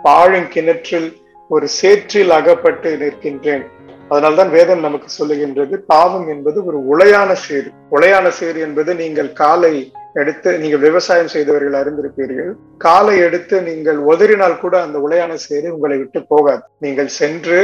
பாழுங்கிணற்றில் 0.03 1.13
ஒரு 1.49 1.67
சேற்றில் 1.67 2.29
அகப்பட்டு 2.29 2.97
நிற்கின்றேன். 2.97 3.65
அதனால்தான் 4.11 4.53
வேதம் 4.55 4.85
நமக்கு 4.85 5.09
சொல்லுகின்றது 5.17 5.75
பாவம் 5.91 6.27
என்பது 6.33 6.57
ஒரு 6.69 6.79
உளையான 6.91 7.31
சேரு 7.45 7.69
உளையான 7.95 8.27
சேர் 8.39 8.57
என்பது 8.65 8.91
நீங்கள் 9.01 9.29
காலை 9.41 9.73
எடுத்து 10.21 10.49
நீங்கள் 10.63 10.83
விவசாயம் 10.87 11.31
செய்தவர்கள் 11.33 11.77
அறிந்திருப்பீர்கள். 11.81 12.49
காலை 12.85 13.15
எடுத்து 13.27 13.55
நீங்கள் 13.69 13.99
ஒதறினால் 14.11 14.61
கூட 14.63 14.75
அந்த 14.81 14.97
உளையான 15.05 15.33
சேரு 15.45 15.67
உங்களை 15.75 15.97
விட்டு 15.97 16.21
போகாது. 16.33 16.63
நீங்கள் 16.85 17.11
சென்று 17.19 17.59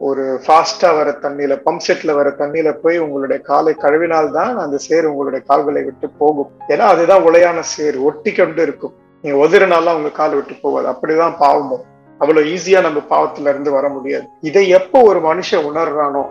ஒரு 0.00 0.24
ஃபாஸ்டா 0.44 0.88
வர 0.96 1.08
தண்ணியில 1.24 1.54
பம்ப் 1.66 1.84
செட்ல 1.86 2.14
வர 2.14 2.28
தண்ணியில 2.38 2.70
போய் 2.82 2.96
உங்களுடைய 2.98 3.40
காலை 3.50 3.72
கழுவினால்தான் 3.82 4.54
அந்த 4.64 4.76
சேர் 4.86 5.10
உங்களுடைய 5.12 5.42
கால்களை 5.50 5.82
விட்டு 5.82 6.08
போகும். 6.22 6.50
ஏன்னா 6.68 6.86
அதுதான் 6.94 7.26
உளையான 7.28 7.60
சேர் 7.74 7.98
ஒட்டி 8.08 8.32
கொண்டு 8.32 8.62
இருக்கும். 8.62 8.94
நீங்க 9.24 9.38
உதறினாலாம் 9.46 9.98
உங்க 9.98 10.10
காலை 10.20 10.34
விட்டு 10.34 10.56
போகாது. 10.62 10.88
அப்படிதான் 10.92 11.36
பாவமும் 11.38 11.84
அவ்வளவு 12.24 12.50
ஈஸியா 12.54 12.80
நம்ம 12.86 13.02
பாவத்துல 13.12 13.52
இருந்து 13.54 13.70
வர 13.78 13.88
முடியாது. 13.96 14.26
இதை 14.50 14.64
எப்போ 14.78 15.00
ஒரு 15.10 15.22
மனுஷன் 15.28 15.68
உணர்றானோ 15.70 16.24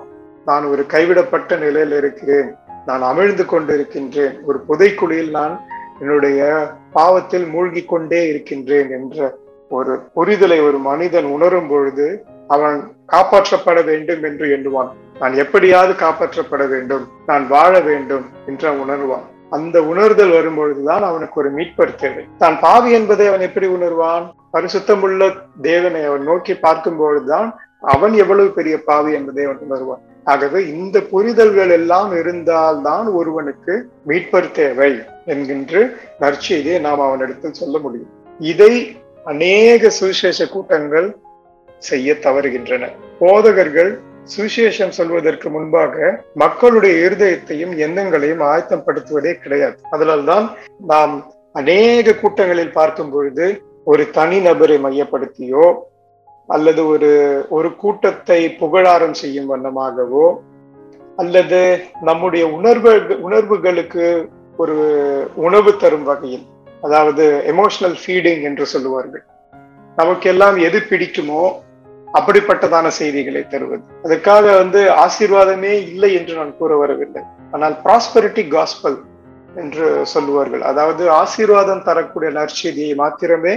நான் 0.50 0.66
ஒரு 0.74 0.84
கைவிடப்பட்ட 0.94 1.56
நிலையில 1.66 1.98
இருக்கிறேன் 2.02 2.50
நான் 2.88 3.04
அமிழ்ந்து 3.10 3.44
கொண்டிருக்கின்றேன் 3.52 4.34
ஒரு 4.50 4.58
புதைக்குழியில் 4.70 5.32
நான் 5.40 5.54
என்னுடைய 6.02 6.40
பாவத்தில் 6.98 7.46
மூழ்கி 7.54 7.82
கொண்டே 7.92 8.22
இருக்கின்றேன் 8.32 8.90
என்ற 8.98 9.18
ஒரு 9.72 9.94
புரிதலை 10.16 10.58
ஒரு 10.68 10.80
மனிதன் 10.88 11.28
உணரும் 11.36 11.70
பொழுது 11.72 12.08
அவன் 12.56 12.78
காப்பாற்றப்பட 13.14 13.80
வேண்டும் 13.90 14.24
என்று 14.30 14.46
எண்ணுவான். 14.56 14.90
நான் 15.22 15.36
எப்படியாவது 15.44 15.94
காப்பாற்றப்பட 16.04 16.64
வேண்டும் 16.74 17.06
நான் 17.30 17.46
வாழ 17.54 17.74
வேண்டும் 17.90 18.26
என்று 18.50 18.68
அவன் 18.70 18.84
உணர்வான். 18.86 19.26
அந்த 19.58 19.78
உணர்தல் 19.92 20.36
வரும்பொழுதுதான் 20.38 21.04
அவனுக்கு 21.10 21.40
ஒரு 21.42 21.52
மீட்பர் 21.58 22.00
தேவை. 22.04 22.24
தான் 22.44 22.58
பாவி 22.66 22.92
என்பதை 23.00 23.28
அவன் 23.32 23.48
எப்படி 23.50 23.68
உணர்வான்? 23.78 24.26
பரிசுத்தமுள்ள 24.54 25.22
தேவனை 25.62 26.02
அவன் 26.04 26.24
நோக்கி 26.24 26.54
பார்க்கும் 26.56 26.98
பொழுதுதான் 26.98 27.48
அவன் 27.94 28.13
எவ்வளவு 28.13 28.50
பெரிய 28.50 28.76
பாவி 28.84 29.12
என்பதை 29.13 29.46
அவன் 29.46 29.63
உணர்வான் 29.68 30.04
ஆகவே 30.24 30.60
இந்த 30.68 30.98
புரிதல்கள் 31.12 31.70
எல்லாம் 31.70 32.12
இருந்தால்தான் 32.20 33.08
ஒருவனுக்கு 33.08 33.74
மீட்பர் 34.08 34.52
தேவை 34.52 34.92
என்கின்ற 35.26 35.82
நற்செய்தியை 36.20 36.80
நாம் 36.80 37.00
அவனிடத்தில் 37.00 37.60
சொல்ல 37.62 37.78
முடியும். 37.78 38.12
இதை 38.39 38.74
அநேக 39.26 39.89
சுவிசேஷ 39.89 40.48
கூட்டங்கள் 40.48 41.10
செய்ய 41.80 42.13
தவறுகின்றன. 42.13 42.89
போதகர்கள் 43.20 43.92
சுவிசேஷம் 44.36 44.96
சொல்வதற்கு 45.00 45.50
முன்பாக 45.50 46.24
மக்களுடைய 46.34 47.10
இருதயத்தையும் 47.10 47.74
எண்ணங்களையும் 47.78 48.44
ஆயத்தம் 48.52 48.86
படுத்துவதே 48.88 49.34
கிடையாது. 49.34 49.78
அதனால்தான் 49.89 50.46
நாம் 50.92 51.16
அநேக 51.54 52.13
கூட்டங்களில் 52.13 52.76
பார்க்கும் 52.80 53.12
பொழுது 53.12 53.48
ஒரு 53.91 54.04
தனி 54.17 54.38
நபரை 54.48 54.78
மையப்படுத்தியோ 54.86 55.65
அல்லது 56.50 56.82
ஒரு 56.93 57.12
ஒரு 57.56 57.69
கூட்டத்தை 57.82 58.39
புகழாரம் 58.62 59.17
செய்யும் 59.22 59.50
வண்ணமாகவோ 59.52 60.26
அல்லது 61.17 61.60
நம்முடைய 62.08 62.43
உணர்வு 62.58 62.93
உணர்வுகளுக்கு 63.28 64.06
ஒரு 64.63 64.78
உணவு 65.48 65.72
தரும் 65.84 66.08
வகையில் 66.10 66.46
அதாவது 66.84 67.24
எமோஷனல் 67.52 67.98
ஃபீடிங் 68.02 68.41
என்று 68.50 68.65
சொல்லுவார்கள். 68.74 69.24
நமக்கெல்லாம் 69.98 70.58
எது 70.67 70.80
பிடிக்குமோ 70.89 71.43
அப்படிப்பட்டதான 72.08 72.88
செய்திகளை 73.00 73.41
தருவது. 73.54 73.84
அதுக்காக 74.06 74.46
வந்து 74.62 74.82
ஆசீர்வாதமே 75.06 75.74
இல்லை 75.91 76.10
என்று 76.19 76.34
நான் 76.39 76.58
கூற 76.58 76.78
வரவில்லை. 76.82 77.24
ஆனால் 77.52 77.76
ப்ராஸ்பரிட்டி 77.86 78.43
காஸ்பல் 78.56 78.98
என்று 79.62 80.06
சொல்லுவார்கள். 80.06 80.62
அதாவது 80.62 81.04
ஆசீர்வாதம் 81.12 81.84
தரக்கூடிய 81.84 82.30
நற்செய்தியை 82.38 82.96
மாத்திரமே 82.96 83.54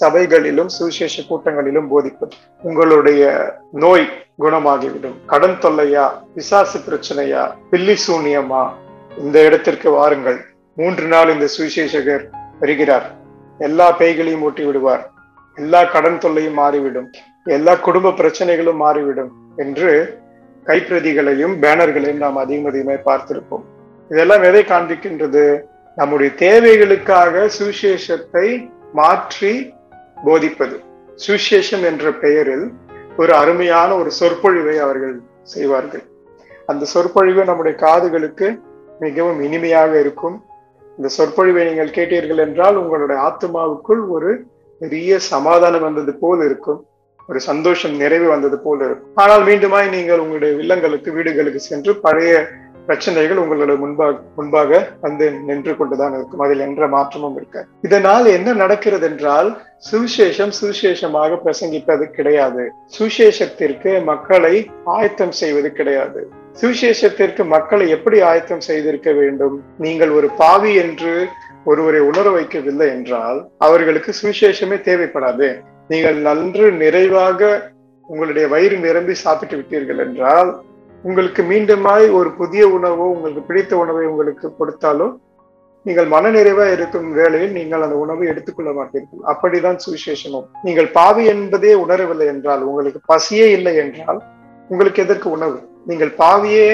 சபைகளிலும் 0.00 0.70
சுவிசேஷ 0.76 1.22
கூட்டங்களிலும் 1.28 1.88
போதிப்பது 1.88 2.34
உங்களுடைய 2.62 3.22
நோய் 3.72 4.06
குணமாகிவிடும். 4.38 5.16
கடன் 5.26 5.58
தொல்லையா 5.62 6.06
விசாசு 6.34 6.78
பிரச்சனையா 6.78 7.44
பில்லி 7.70 7.96
சூனியமா? 8.06 8.62
இந்த 9.18 9.44
இடத்திற்கு 9.44 9.90
வாருங்கள். 9.90 10.40
மூன்று 10.74 11.06
நாள் 11.06 11.32
இந்த 11.34 11.48
சுவிசேஷகர் 11.58 12.24
வருகிறார். 12.60 13.06
எல்லா 13.58 13.86
பேய்களையும் 13.98 14.44
ஊட்டி 14.48 14.64
விடுவார் 14.64 15.04
எல்லா 15.56 15.84
கடன் 15.84 16.18
தொல்லையும் 16.18 16.60
மாறிவிடும். 16.62 17.08
எல்லா 17.44 17.74
குடும்ப 17.74 18.10
பிரச்சனைகளும் 18.10 18.82
மாறிவிடும் 18.84 19.32
என்று 19.56 20.20
கைப்பிரதிகளையும் 20.66 21.54
பேனர்களையும் 21.62 22.22
நாம் 22.24 22.36
அதிகம் 22.36 22.70
அதிகமாக 22.70 23.02
பார்த்திருப்போம். 23.08 23.66
இதெல்லாம் 24.10 24.44
எதை 24.48 24.62
காண்பிக்கின்றது? 24.72 25.44
நம்முடைய 25.98 26.30
தேவைகளுக்காக 26.44 27.44
சுவிசேஷத்தை 27.56 28.46
மாற்றி 28.98 29.52
போதிப்பது. 30.26 30.76
சுவிசேஷம் 31.24 31.84
என்ற 31.90 32.12
பெயரில் 32.24 32.66
ஒரு 33.20 33.32
அருமையான 33.40 33.90
ஒரு 34.00 34.10
சொற்பொழிவை 34.18 34.76
அவர்கள் 34.84 35.14
செய்வார்கள். 35.54 36.04
அந்த 36.70 36.84
சொற்பொழிவு 36.94 37.42
நம்முடைய 37.50 37.74
காதுகளுக்கு 37.86 38.48
மிகவும் 39.04 39.40
இனிமையாக 39.46 39.92
இருக்கும். 40.04 40.36
இந்த 40.98 41.08
சொற்பொழிவை 41.16 41.62
நீங்கள் 41.68 41.96
கேட்டீர்கள் 41.96 42.44
என்றால் 42.44 42.78
உங்களுடைய 42.82 43.18
ஆத்மாவுக்குள் 43.28 44.02
ஒரு 44.14 44.30
பெரிய 44.80 45.18
சமாதானம் 45.32 45.84
வந்தது 45.86 46.12
போல் 46.22 46.42
இருக்கும். 46.48 46.80
ஒரு 47.28 47.40
சந்தோஷம் 47.48 47.94
நிறைவு 48.02 48.26
வந்தது 48.34 48.58
போல் 48.64 48.82
இருக்கும். 48.86 49.12
ஆனால் 49.22 49.42
மீண்டுமாய் 49.48 49.88
நீங்கள் 49.96 50.22
உங்களுடைய 50.24 50.52
இல்லங்களுக்கு 50.62 51.10
வீடுகளுக்கு 51.16 51.62
சென்று 51.70 51.92
பழைய 52.06 52.32
பிரச்சனைகள் 52.88 53.40
உங்களோட 53.42 53.72
முன்பாக 53.78 54.14
முன்பாக 54.36 54.80
வந்து 55.00 55.26
நின்று 55.48 55.72
கொண்டுதான் 55.76 56.14
இருக்கும். 56.16 56.40
அதில் 56.40 56.62
என்ற 56.66 56.88
மாற்றமும் 56.88 57.36
இருக்க. 57.36 57.64
இதனால் 57.82 58.26
என்ன 58.36 58.54
நடக்கிறது 58.62 59.06
என்றால் 59.10 59.48
சுவிசேஷம் 59.90 60.52
சுவிசேஷமாக 60.60 61.38
பிரசங்கிப்பது 61.44 62.04
கிடையாது. 62.10 62.64
சுவிசேஷத்திற்கு 62.98 63.92
மக்களை 64.04 64.54
ஆயத்தம் 64.84 65.34
செய்வது 65.40 65.72
கிடையாது. 65.72 66.22
சுவிசேஷத்திற்கு 66.60 67.44
மக்களை 67.46 67.88
எப்படி 67.88 68.20
ஆயத்தம் 68.20 68.64
செய்திருக்க 68.68 69.12
வேண்டும்? 69.12 69.56
நீங்கள் 69.78 70.10
ஒரு 70.10 70.30
பாவி 70.36 70.74
என்று 70.74 71.14
ஒருவரை 71.64 72.00
உணர 72.00 72.28
வைக்கவில்லை 72.30 72.88
என்றால் 72.96 73.38
அவர்களுக்கு 73.58 74.12
சுவிசேஷமே 74.22 74.78
தேவைப்படாது. 74.88 75.50
நீங்கள் 75.88 76.18
நன்று 76.28 76.66
நிறைவாக 76.82 77.50
உங்களுடைய 78.06 78.48
வயிறு 78.48 78.76
நிரம்பி 78.78 79.14
சாப்பிட்டு 79.14 79.56
விட்டீர்கள் 79.56 80.02
என்றால் 80.06 80.50
உங்களுக்கு 81.06 81.42
மீண்டுமாய் 81.50 82.06
ஒரு 82.18 82.30
புதிய 82.38 82.62
உணவோ 82.76 83.04
உங்களுக்கு 83.14 83.42
பிடித்த 83.48 83.72
உணவை 83.82 84.04
உங்களுக்கு 84.12 84.46
கொடுத்தாலும் 84.58 85.14
நீங்கள் 85.86 86.08
மனநிறைவா 86.14 86.64
இருக்கும் 86.76 87.06
வேளையில் 87.18 87.54
நீங்கள் 87.58 87.84
அந்த 87.84 87.96
உணவை 88.04 88.24
எடுத்துக்கொள்ள 88.30 88.70
மாட்டீர்கள். 88.78 89.20
அப்படிதான் 89.32 89.78
சுவிசேஷமும். 89.84 90.46
நீங்கள் 90.66 90.88
பாவி 90.96 91.24
என்பதே 91.34 91.72
உணரவில்லை 91.84 92.26
என்றால் 92.32 92.64
உங்களுக்கு 92.70 93.00
பசியே 93.12 93.46
இல்லை 93.58 93.74
என்றால் 93.84 94.18
உங்களுக்கு 94.70 95.02
எதற்கு 95.06 95.28
உணவு? 95.36 95.58
நீங்கள் 95.90 96.12
பாவியே 96.22 96.66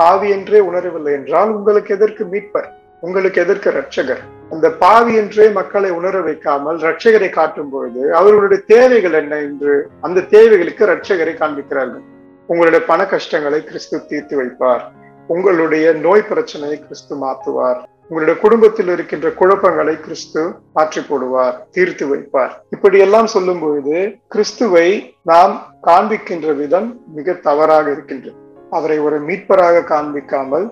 பாவி 0.00 0.28
என்றே 0.36 0.60
உணரவில்லை 0.68 1.12
என்றால் 1.18 1.50
உங்களுக்கு 1.56 1.92
எதற்கு 1.98 2.24
மீட்பர்? 2.32 2.70
உங்களுக்கு 3.02 3.38
எதற்கு 3.44 3.68
ரட்சகர் 3.78 4.22
அந்த 4.52 4.66
பாவி 4.82 5.12
என்றே 5.20 5.46
மக்களை 5.58 5.90
உணர 5.98 6.16
வைக்காமல் 6.28 6.78
ரட்சகரை 6.86 7.28
காட்டும் 7.36 7.70
பொழுது 7.74 8.02
அவர்களுடைய 8.18 8.60
தேவைகள் 8.72 9.16
என்ன 9.20 9.34
என்று 9.48 9.74
அந்த 10.06 10.26
தேவைகளுக்கு 10.34 10.84
ரட்சகரை 10.92 11.34
காண்பிக்கிறார்கள். 11.42 12.04
உங்களுடைய 12.46 12.86
பண 12.86 13.06
கஷ்டங்களை 13.06 13.64
கிறிஸ்து 13.64 14.06
தீர்த்து 14.06 14.34
வைப்பார். 14.42 14.82
உங்களுடைய 15.26 15.92
நோய் 15.92 16.28
பிரச்சனையை 16.30 16.78
கிறிஸ்து 16.78 17.14
மாற்றுவார். 17.16 17.78
உங்களுடைய 18.08 18.40
குடும்பத்தில் 18.40 18.88
இருக்கின்ற 18.88 19.28
குழப்பங்களை 19.30 20.00
கிறிஸ்து 20.00 20.40
மாற்றி 20.72 21.00
போடுவார் 21.00 21.54
தீர்த்து 21.70 22.04
வைப்பார். 22.14 22.52
இப்படி 22.70 22.98
எல்லாம் 22.98 23.26
சொல்லும் 23.26 23.60
பொழுது 23.60 24.18
கிறிஸ்துவை 24.28 25.14
நாம் 25.22 25.54
காண்பிக்கின்ற 25.82 26.56
விதம் 26.56 27.00
மிக 27.14 27.32
தவறாக 27.32 27.90
இருக்கின்றது. 27.90 28.36
அவரை 28.70 28.98
ஒரு 28.98 29.20
மீட்பராக 29.20 29.84
காண்பிக்காமல் 29.92 30.66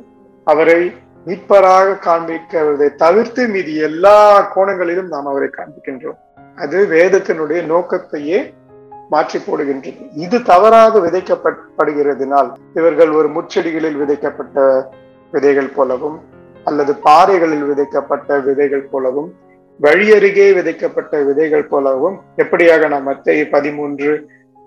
அவரை 0.45 0.81
மீட்பராக 1.27 1.97
காண்பிக்கிறதை 2.09 2.95
தவிர்த்து 2.95 3.49
மீதி 3.49 3.77
எல்லா 3.89 4.17
கோணங்களிலும் 4.55 5.09
நாம் 5.15 5.27
அவரை 5.27 5.49
காண்பிக்கின்றோம். 5.57 6.21
அது 6.57 6.79
வேதத்தினுடைய 6.91 7.61
நோக்கத்தையே 7.73 8.39
மாற்றி 9.13 9.39
போடுகின்றது 9.39 10.05
இது 10.17 10.43
தவறாக 10.43 11.01
விதைக்கப்படுகிறதுனால் 11.01 12.49
இவர்கள் 12.73 13.11
ஒரு 13.11 13.29
முச்செடிகளில் 13.29 13.97
விதைக்கப்பட்ட 13.97 14.59
விதைகள் 15.33 15.75
போலவும் 15.75 16.17
அல்லது 16.67 16.93
பாறைகளில் 17.05 17.65
விதைக்கப்பட்ட 17.65 18.41
விதைகள் 18.41 18.91
போலவும் 18.91 19.31
வழியருகே 19.81 20.55
விதைக்கப்பட்ட 20.55 21.25
விதைகள் 21.25 21.69
போலவும் 21.69 22.17
எப்படியாக 22.37 22.89
நாம் 22.89 23.03
மத்திய 23.03 23.45
பதிமூன்று 23.51 24.11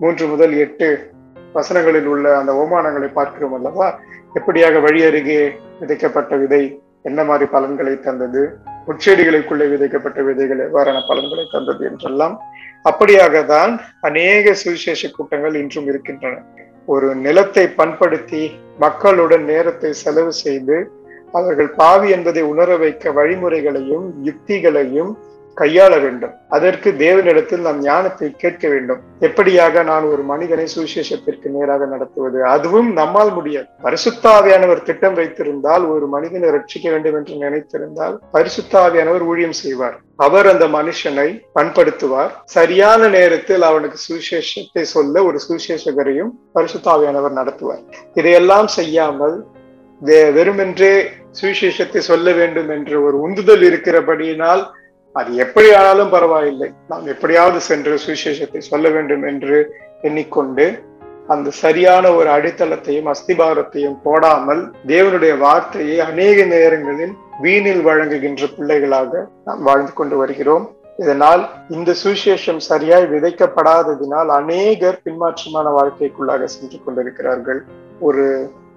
மூன்று 0.00 0.26
முதல் 0.26 0.54
எட்டு 0.56 0.88
வசனங்களில் 1.54 2.06
உள்ள 2.06 2.36
அந்த 2.38 2.52
ஓமானங்களை 2.52 3.08
பார்க்கிறோம் 3.12 3.54
அல்லவா? 3.54 3.86
எப்படியாக 4.34 4.80
வழி 4.80 5.00
அருகே 5.04 5.38
விதைக்கப்பட்ட 5.80 6.36
விதை 6.36 6.62
என்ன 7.02 7.24
மாதிரி 7.24 7.46
பலன்களை 7.50 7.94
தந்தது? 8.00 8.42
முச்செடிகளுக்குள்ளே 8.86 9.66
விதைக்கப்பட்ட 9.68 10.22
விதைகள் 10.22 10.58
எவ்வாறான 10.58 10.98
பலன்களை 11.08 11.46
தந்தது 11.50 11.84
என்றெல்லாம் 11.84 12.34
அப்படியாக 12.84 13.44
தான் 13.44 13.72
அநேக 14.00 14.54
சுவிசேஷ 14.54 15.10
கூட்டங்கள் 15.10 15.54
இன்றும் 15.54 15.86
இருக்கின்றன. 15.86 16.42
ஒரு 16.86 17.14
நிலத்தை 17.16 17.68
பண்படுத்தி 17.68 18.42
மக்களுடன் 18.78 19.44
நேரத்தை 19.44 19.92
செலவு 19.92 20.32
செய்து 20.32 20.76
அவர்கள் 21.32 21.70
பாவி 21.70 22.10
என்பதை 22.10 22.42
உணர 22.42 22.76
வைக்க 22.76 23.12
வழிமுறைகளையும் 23.12 24.06
யுக்திகளையும் 24.24 25.10
கையாள 25.60 25.92
வேண்டும். 26.02 26.32
அதற்கு 26.48 26.88
தேவனிடத்தில் 27.04 27.64
நாம் 27.66 27.80
ஞானத்தை 27.82 28.28
கேட்க 28.42 28.68
வேண்டும். 28.68 29.00
எப்படியாக 29.20 29.84
நான் 29.90 30.04
ஒரு 30.12 30.22
மனிதனை 30.22 30.66
சுவிசேஷத்திற்கு 30.74 31.48
நேராக 31.56 31.86
நடத்துவது? 31.86 32.44
அதுவும் 32.54 32.92
நம்மால் 32.92 33.32
முடியாது. 33.32 33.68
பரிசுத்தாவியானவர் 33.82 34.82
திட்டம் 34.82 35.14
வைத்திருந்தால் 35.14 35.86
ஒரு 35.94 36.06
மனிதனை 36.06 36.48
ரட்சிக்க 36.48 36.86
வேண்டும் 36.90 37.14
என்று 37.14 37.34
நினைத்திருந்தால் 37.44 38.16
பரிசுத்தாவியானவர் 38.32 39.26
ஊழியம் 39.30 39.58
செய்வார். 39.62 39.96
அவர் 40.26 40.46
அந்த 40.46 40.66
மனுஷனை 40.68 41.28
பண்படுத்துவார். 41.54 42.32
சரியான 42.44 43.08
நேரத்தில் 43.08 43.62
அவனுக்கு 43.62 43.98
சுவிசேஷத்தை 44.08 44.84
சொல்ல 44.94 45.24
ஒரு 45.24 45.40
சுவிசேஷகரையும் 45.48 46.32
பரிசுத்தாவியானவர் 46.54 47.38
நடத்துவார். 47.40 47.84
இதையெல்லாம் 48.14 48.68
செய்யாமல் 48.78 49.36
வெறுமென்றே 50.36 50.94
சுவிசேஷத்தை 51.40 52.00
சொல்ல 52.10 52.32
வேண்டும் 52.32 52.68
என்ற 52.68 53.00
ஒரு 53.00 53.16
உந்துதல் 53.20 53.62
இருக்கிறபடியினால் 53.62 54.62
அது 55.18 55.30
எப்படி 55.44 55.68
ஆனாலும் 55.78 56.12
பரவாயில்லை. 56.14 56.68
நாம் 56.90 57.06
எப்படியாவது 57.12 57.60
சென்று 57.68 57.94
சுவிசேஷத்தை 58.04 58.60
சொல்ல 58.70 58.86
வேண்டும் 58.96 59.24
என்று 59.30 59.58
எண்ணிக்கொண்டு 60.08 60.66
அந்த 61.34 61.48
சரியான 61.60 62.04
ஒரு 62.18 62.28
அடித்தளத்தையும் 62.36 63.08
அஸ்திபாரத்தையும் 63.12 63.96
போடாமல் 64.02 64.62
தேவனுடைய 64.92 65.32
வார்த்தையை 65.44 65.96
அநேக 66.08 66.44
நேரங்களில் 66.54 67.14
வீணில் 67.44 67.82
வழங்குகின்ற 67.88 68.44
பிள்ளைகளாக 68.56 69.22
நாம் 69.46 69.62
வாழ்ந்து 69.62 69.92
கொண்டு 69.92 70.16
வருகிறோம். 70.16 70.66
இதனால் 71.02 71.42
இந்த 71.76 71.90
சுவிசேஷம் 72.02 72.60
சரியாய் 72.68 73.06
விதைக்கப்படாததினால் 73.14 74.30
அநேகர் 74.40 75.00
பின்மாற்றமான 75.06 75.66
வாழ்க்கைக்குள்ளாக 75.78 76.44
சென்று 76.54 76.78
கொண்டிருக்கிறார்கள். 76.84 77.60
ஒரு 78.08 78.24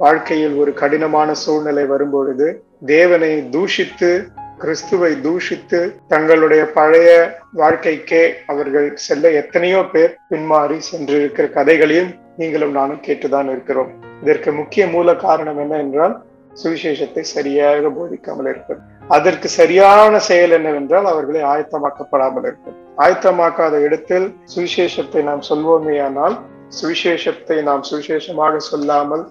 வாழ்க்கையில் 0.03 0.55
ஒரு 0.61 0.71
கடினமான 0.81 1.29
சூழ்நிலை 1.43 1.85
வரும்பொழுது 1.85 2.47
தேவனை 2.85 3.31
தூஷித்து 3.55 4.11
கிறிஸ்துவை 4.61 5.11
தூஷித்து 5.25 5.79
தங்களுடைய 6.07 6.63
பழைய 6.77 7.09
வாழ்க்கைக்கே 7.53 8.23
அவர்கள் 8.47 8.87
செல்ல 9.05 9.31
எத்தனையோ 9.31 9.81
பேர் 9.93 10.17
பின்மாறி 10.29 10.77
சென்றிருக்கிற 10.89 11.45
கதைகளையும் 11.49 12.11
நீங்களும் 12.35 12.71
நானும் 12.71 13.01
கேட்டுதான் 13.07 13.49
இருக்கிறோம். 13.53 13.91
இதற்கு 14.23 14.51
முக்கிய 14.51 14.87
மூல 14.87 15.15
காரணம் 15.15 15.57
என்ன 15.57 15.77
என்றால் 15.77 16.15
சுவிசேஷத்தை 16.63 17.23
சரியாக 17.35 17.89
போதிக்காமல் 17.97 18.49
இருப்பது. 18.49 18.79
அதற்கு 19.07 19.47
சரியான 19.47 20.19
செயல் 20.19 20.51
என்னவென்றால் 20.51 21.05
அவர்களை 21.05 21.41
ஆயத்தமாக்கப்படாமல் 21.43 22.45
இருக்கும் 22.47 22.77
ஆயத்தமாக்காத 23.05 23.75
இடத்தில் 23.81 24.27
சுவிசேஷத்தை 24.55 25.21
நாம் 25.23 25.43
சொல்வோமேயானால் 25.49 26.37
சுவிசேஷத்தை 26.81 27.57
நாம் 27.63 27.83
சுவிசேஷமாக 27.91 28.57
சொல்லாமல் 28.71 29.25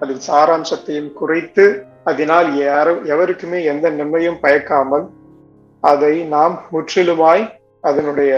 அதில் 0.00 0.24
சாராம்சத்தையும் 0.30 1.12
குறைத்து 1.12 1.64
அதனால் 2.04 2.48
யாரும் 2.56 3.00
எவருக்குமே 3.12 3.60
எந்த 3.72 3.90
நன்மையும் 3.90 4.40
பயக்காமல் 4.44 5.06
அதை 5.82 6.14
நாம் 6.34 6.54
முற்றிலுமாய் 6.72 7.44
அதனுடைய 7.88 8.32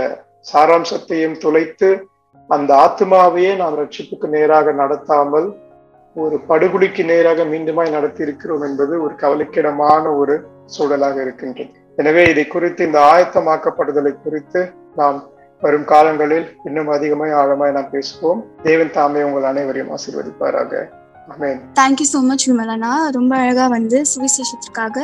சாராம்சத்தையும் 0.53 1.39
துளைத்து 1.45 1.89
அந்த 2.51 2.71
ஆத்மாவையே 2.85 3.53
நாம் 3.57 3.79
ரட்சிப்புக்கு 3.83 4.29
நேராக 4.37 4.73
நடத்தாமல் 4.73 5.49
ஒரு 6.17 6.37
படுகொலிக்கு 6.49 7.03
நேராக 7.05 7.45
மீண்டுமாய் 7.45 7.95
நடத்தி 7.97 8.23
இருக்கிறோம் 8.23 8.63
என்பது 8.63 8.95
ஒரு 9.05 9.15
கவலைக்கிடமான 9.23 10.05
ஒரு 10.17 10.35
சூழலாக 10.75 11.17
இருக்கின்றது. 11.21 11.73
எனவே 11.99 12.23
இதை 12.33 12.45
குறித்து 12.47 12.85
இந்த 12.85 13.01
ஆயத்தமாக்கப்படுதலை 13.13 14.13
குறித்து 14.23 14.61
நாம் 15.01 15.19
வரும் 15.63 15.85
காலங்களில் 15.85 16.47
இன்னும் 16.65 16.89
அதிகமாய் 16.89 17.37
ஆழமாய் 17.41 17.77
நாம் 17.77 17.93
பேசுவோம். 17.93 18.41
தேவன் 18.63 18.95
தாமே 18.97 19.23
உங்கள் 19.23 19.49
அனைவரையும் 19.51 19.93
ஆசீர்வதிப்பாராக. 19.97 20.73
Thank you 21.79 22.07
so 22.13 22.19
much 22.23 22.47
Vimalana. 22.51 22.93
ரொம்ப 23.11 23.33
அழகா 23.37 23.67
வந்து 23.67 23.99
சுவிசேஷத்திற்காக 24.13 24.97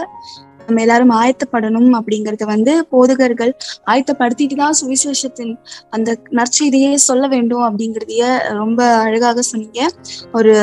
நம்ம 0.66 0.80
எல்லாரும் 0.80 1.12
ஆயத்தப்படணும் 1.20 1.90
அப்படிங்கறத 1.98 2.44
வந்து 2.44 2.72
போதகர்கள் 2.90 3.52
ஆயத்தப்படுத்திட்டு 3.92 4.56
தான் 4.56 4.78
சுவிசேஷத்தின் 4.80 5.54
அந்த 5.90 6.16
நற்செய்தியே 6.38 6.92
சொல்ல 7.08 7.26
வேண்டும் 7.26 7.64
அப்படிங்கறதைய 7.68 8.24
ரொம்ப 8.60 8.80
அழகாக 9.06 9.42
சொன்னீங்க. 9.42 9.80
ஒரு 10.32 10.54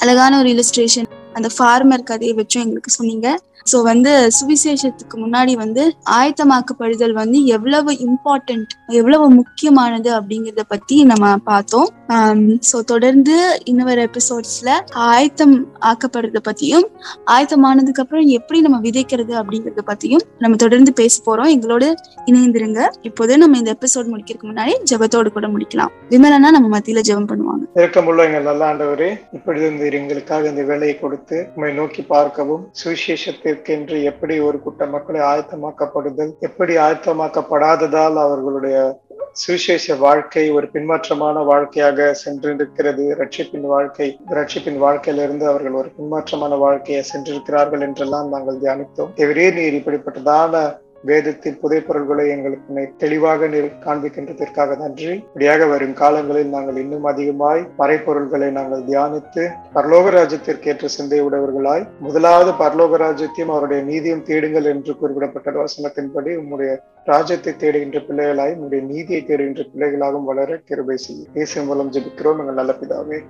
அழகான 0.00 0.38
ஒரு 0.38 0.48
இல்லுஸ்ட்ரேஷன் 0.48 1.08
அந்த 1.38 1.50
ஃபார்மர் 1.56 2.08
கதையை 2.12 2.34
வச்சும் 2.40 2.64
எங்களுக்கு 2.64 2.92
சொன்னீங்க. 2.98 3.28
ஸோ 3.70 3.78
வந்து 3.88 4.12
சுவிசேஷத்துக்கு 4.36 5.16
முன்னாடி 5.22 5.52
வந்து 5.62 5.82
ஆயத்தமாக்கப்படுதல் 6.18 7.14
வந்து 7.20 7.38
எவ்வளவு 7.56 7.90
இம்பார்ட்டன்ட் 8.06 8.70
எவ்வளவு 8.98 9.24
முக்கியமானது 9.38 10.10
அப்படிங்கிறத 10.18 10.62
பத்தி 10.72 10.96
நம்ம 11.10 11.32
பார்த்தோம். 11.50 11.88
Um, 12.16 12.40
ஸோ 12.68 12.76
தொடர்ந்து 12.92 13.34
இன்னும் 13.70 13.88
வர 13.88 14.04
எபிசோட்ஸ்ல 14.08 14.70
ஆயத்தம் 15.08 15.54
ஆக்கப்படுறத 15.90 16.40
பத்தியும் 16.48 16.86
ஆயத்தமானதுக்கு 17.34 18.02
அப்புறம் 18.04 18.28
எப்படி 18.38 18.60
நம்ம 18.66 18.78
விதைக்கிறது 18.86 19.34
அப்படிங்கறத 19.40 19.84
பத்தியும் 19.90 20.24
நம்ம 20.44 20.58
தொடர்ந்து 20.64 20.92
பேச 21.00 21.14
போறோம். 21.26 21.50
எங்களோட 21.56 21.84
இணைந்திருங்க. 22.30 22.80
இப்போது 23.10 23.38
நம்ம 23.42 23.58
இந்த 23.62 23.72
எபிசோட் 23.78 24.10
முடிக்கிறதுக்கு 24.12 24.50
முன்னாடி 24.52 24.74
ஜெபத்தோடு 24.92 25.34
கூட 25.36 25.48
முடிக்கலாம். 25.56 25.92
விமலனா 26.14 26.50
நம்ம 26.56 26.70
மத்தியில 26.76 27.02
ஜெபம் 27.10 27.28
பண்ணுவாங்க. 27.32 27.62
இருக்கமுள்ள 27.82 28.26
எங்கள் 28.28 28.48
நல்ல 28.50 28.64
ஆண்டவரே 28.70 29.10
இப்படி 29.38 29.62
இருந்து 29.64 29.92
எங்களுக்காக 30.00 30.48
இந்த 30.52 30.64
வேலையை 30.72 30.96
கொடுத்து 31.04 31.27
உண்மை 31.36 31.74
நோக்கி 31.74 32.02
பார்க்கவும் 32.02 32.70
சுவிசேஷத்திற்கென்று 32.84 34.02
எப்படி 34.02 34.40
ஒரு 34.40 34.60
கூட்ட 34.60 34.86
மக்களை 34.86 35.20
ஆயத்தமாக்கப்படுதல் 35.20 36.38
எப்படி 36.40 36.76
ஆயத்தமாக்கப்படாததால் 36.76 38.18
அவர்களுடைய 38.26 39.00
சுவிசேஷ 39.32 39.94
வாழ்க்கை 39.94 40.50
ஒரு 40.50 40.66
பின்மாற்றமான 40.66 41.44
வாழ்க்கையாக 41.44 42.16
சென்றிருக்கிறது. 42.24 43.04
ரட்சிப்பின் 43.20 43.66
வாழ்க்கை 43.66 44.18
ரட்சிப்பின் 44.30 44.78
வாழ்க்கையிலிருந்து 44.78 45.46
அவர்கள் 45.46 45.72
ஒரு 45.72 45.90
பின்மாற்றமான 45.98 46.58
வாழ்க்கையை 46.58 47.04
சென்றிருக்கிறார்கள் 47.12 47.80
என்றெல்லாம் 47.80 48.28
நாங்கள் 48.28 48.56
தியானித்தோம். 48.56 49.12
எவரே 49.16 49.52
நீர் 49.52 49.74
இப்படிப்பட்டதான 49.74 50.78
வேதத்தின் 51.02 51.58
புதைப்பொருள்களை 51.62 52.28
எங்களுக்கு 52.28 52.94
தெளிவாக 52.98 53.46
காண்பிக்கின்றதற்காக 53.46 54.76
நன்றி. 54.76 55.14
இப்படியாக 55.14 55.66
வரும் 55.66 55.92
காலங்களில் 55.92 56.48
நாங்கள் 56.48 56.76
இன்னும் 56.76 57.04
அதிகமாய் 57.04 57.68
மறைப்பொருள்களை 57.78 58.50
நாங்கள் 58.50 58.82
தியானித்து 58.82 59.48
பரலோக 59.74 60.10
ராஜ்யத்திற்கு 60.10 60.66
ஏற்ற 60.66 60.88
சிந்தை 60.88 61.22
உடையவர்களாய் 61.22 61.86
முதலாவது 62.00 62.50
பரலோக 62.64 62.98
ராஜ்யத்தையும் 62.98 63.46
அவருடைய 63.46 63.82
நீதியும் 63.82 64.22
தேடுங்கள் 64.22 64.64
என்று 64.64 64.96
குறிப்பிடப்பட்ட 64.96 65.64
வசனத்தின்படி 65.64 66.34
உம்முடைய 66.42 66.78
ராஜ்யத்தை 67.04 67.52
தேடுகின்ற 67.52 68.00
பிள்ளைகளாய் 68.08 68.54
உங்களுடைய 68.54 68.84
நீதியை 68.84 69.24
தேடுகின்ற 69.26 69.66
பிள்ளைகளாகவும் 69.76 70.24
வளர 70.24 70.56
கிருபை 70.64 70.96
செய்யும். 70.96 71.26
தேசிய 71.32 71.64
மூலம் 71.64 71.92
ஜெபிக்கிறோம். 71.92 72.38
எங்கள் 72.38 72.54
நல்ல 72.54 72.74
பிதாவே 72.80 73.20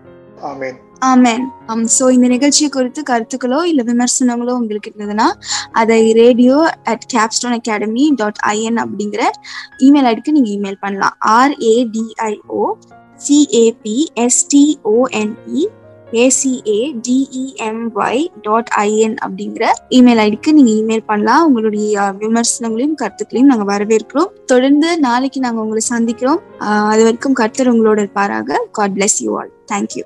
ஆமென். 0.43 0.79
ஆமேன். 1.05 1.45
ஆம் 1.67 1.85
ஸோ 1.99 2.11
இந்த 2.11 2.27
நிகழ்ச்சியை 2.29 2.71
குறித்து 2.71 3.03
கருத்துக்களோ 3.11 3.65
இல்ல 3.65 3.83
விமர்சனங்களோ 3.83 4.53
உங்களுக்கு 4.61 4.91
இருந்ததுன்னா 4.91 5.27
அதை 5.73 6.13
radio 6.13 6.73
at 6.85 7.07
Capstone 7.15 7.57
Academy 7.59 8.13
dot 8.17 8.41
I N 8.47 8.81
அப்படிங்கிற 8.85 9.23
இமெயில் 9.79 10.09
ஐடிக்கு 10.13 10.31
நீங்க 10.31 10.51
இமெயில் 10.51 10.81
பண்ணலாம். 10.81 11.17
R A D I O 11.27 12.63
C A P 13.27 13.97
S T O N E 14.15 15.67
A C A 16.13 16.93
D E M Y 17.07 18.27
dot 18.43 18.71
I N 18.77 19.17
அப்படிங்கிற 19.27 19.65
email 19.91 20.21
ஐடிக்கு 20.27 20.53
நீங்க 20.53 20.71
email 20.71 21.05
பண்ணலாம். 21.07 21.47
உங்களுடைய 21.47 22.13
விமர்சனங்களையும் 22.19 22.95
கருத்துக்களையும் 22.95 23.51
நாங்க 23.51 23.79
வரவேற்கிறோம். 23.79 24.31
தொடர்ந்து 24.47 24.99
நாளைக்கு 24.99 25.41
நாங்க 25.41 25.61
உங்களை 25.61 25.83
சந்திக்கிறோம். 25.91 26.41
அது 26.93 27.03
வரைக்கும் 27.03 27.33
கர்த்தர் 27.33 27.73
உங்களோட 27.75 27.99
இருப்பாராக. 27.99 28.59
God 28.71 28.93
bless 28.93 29.19
you 29.19 29.39
all 29.39 29.53
thank you 29.73 30.05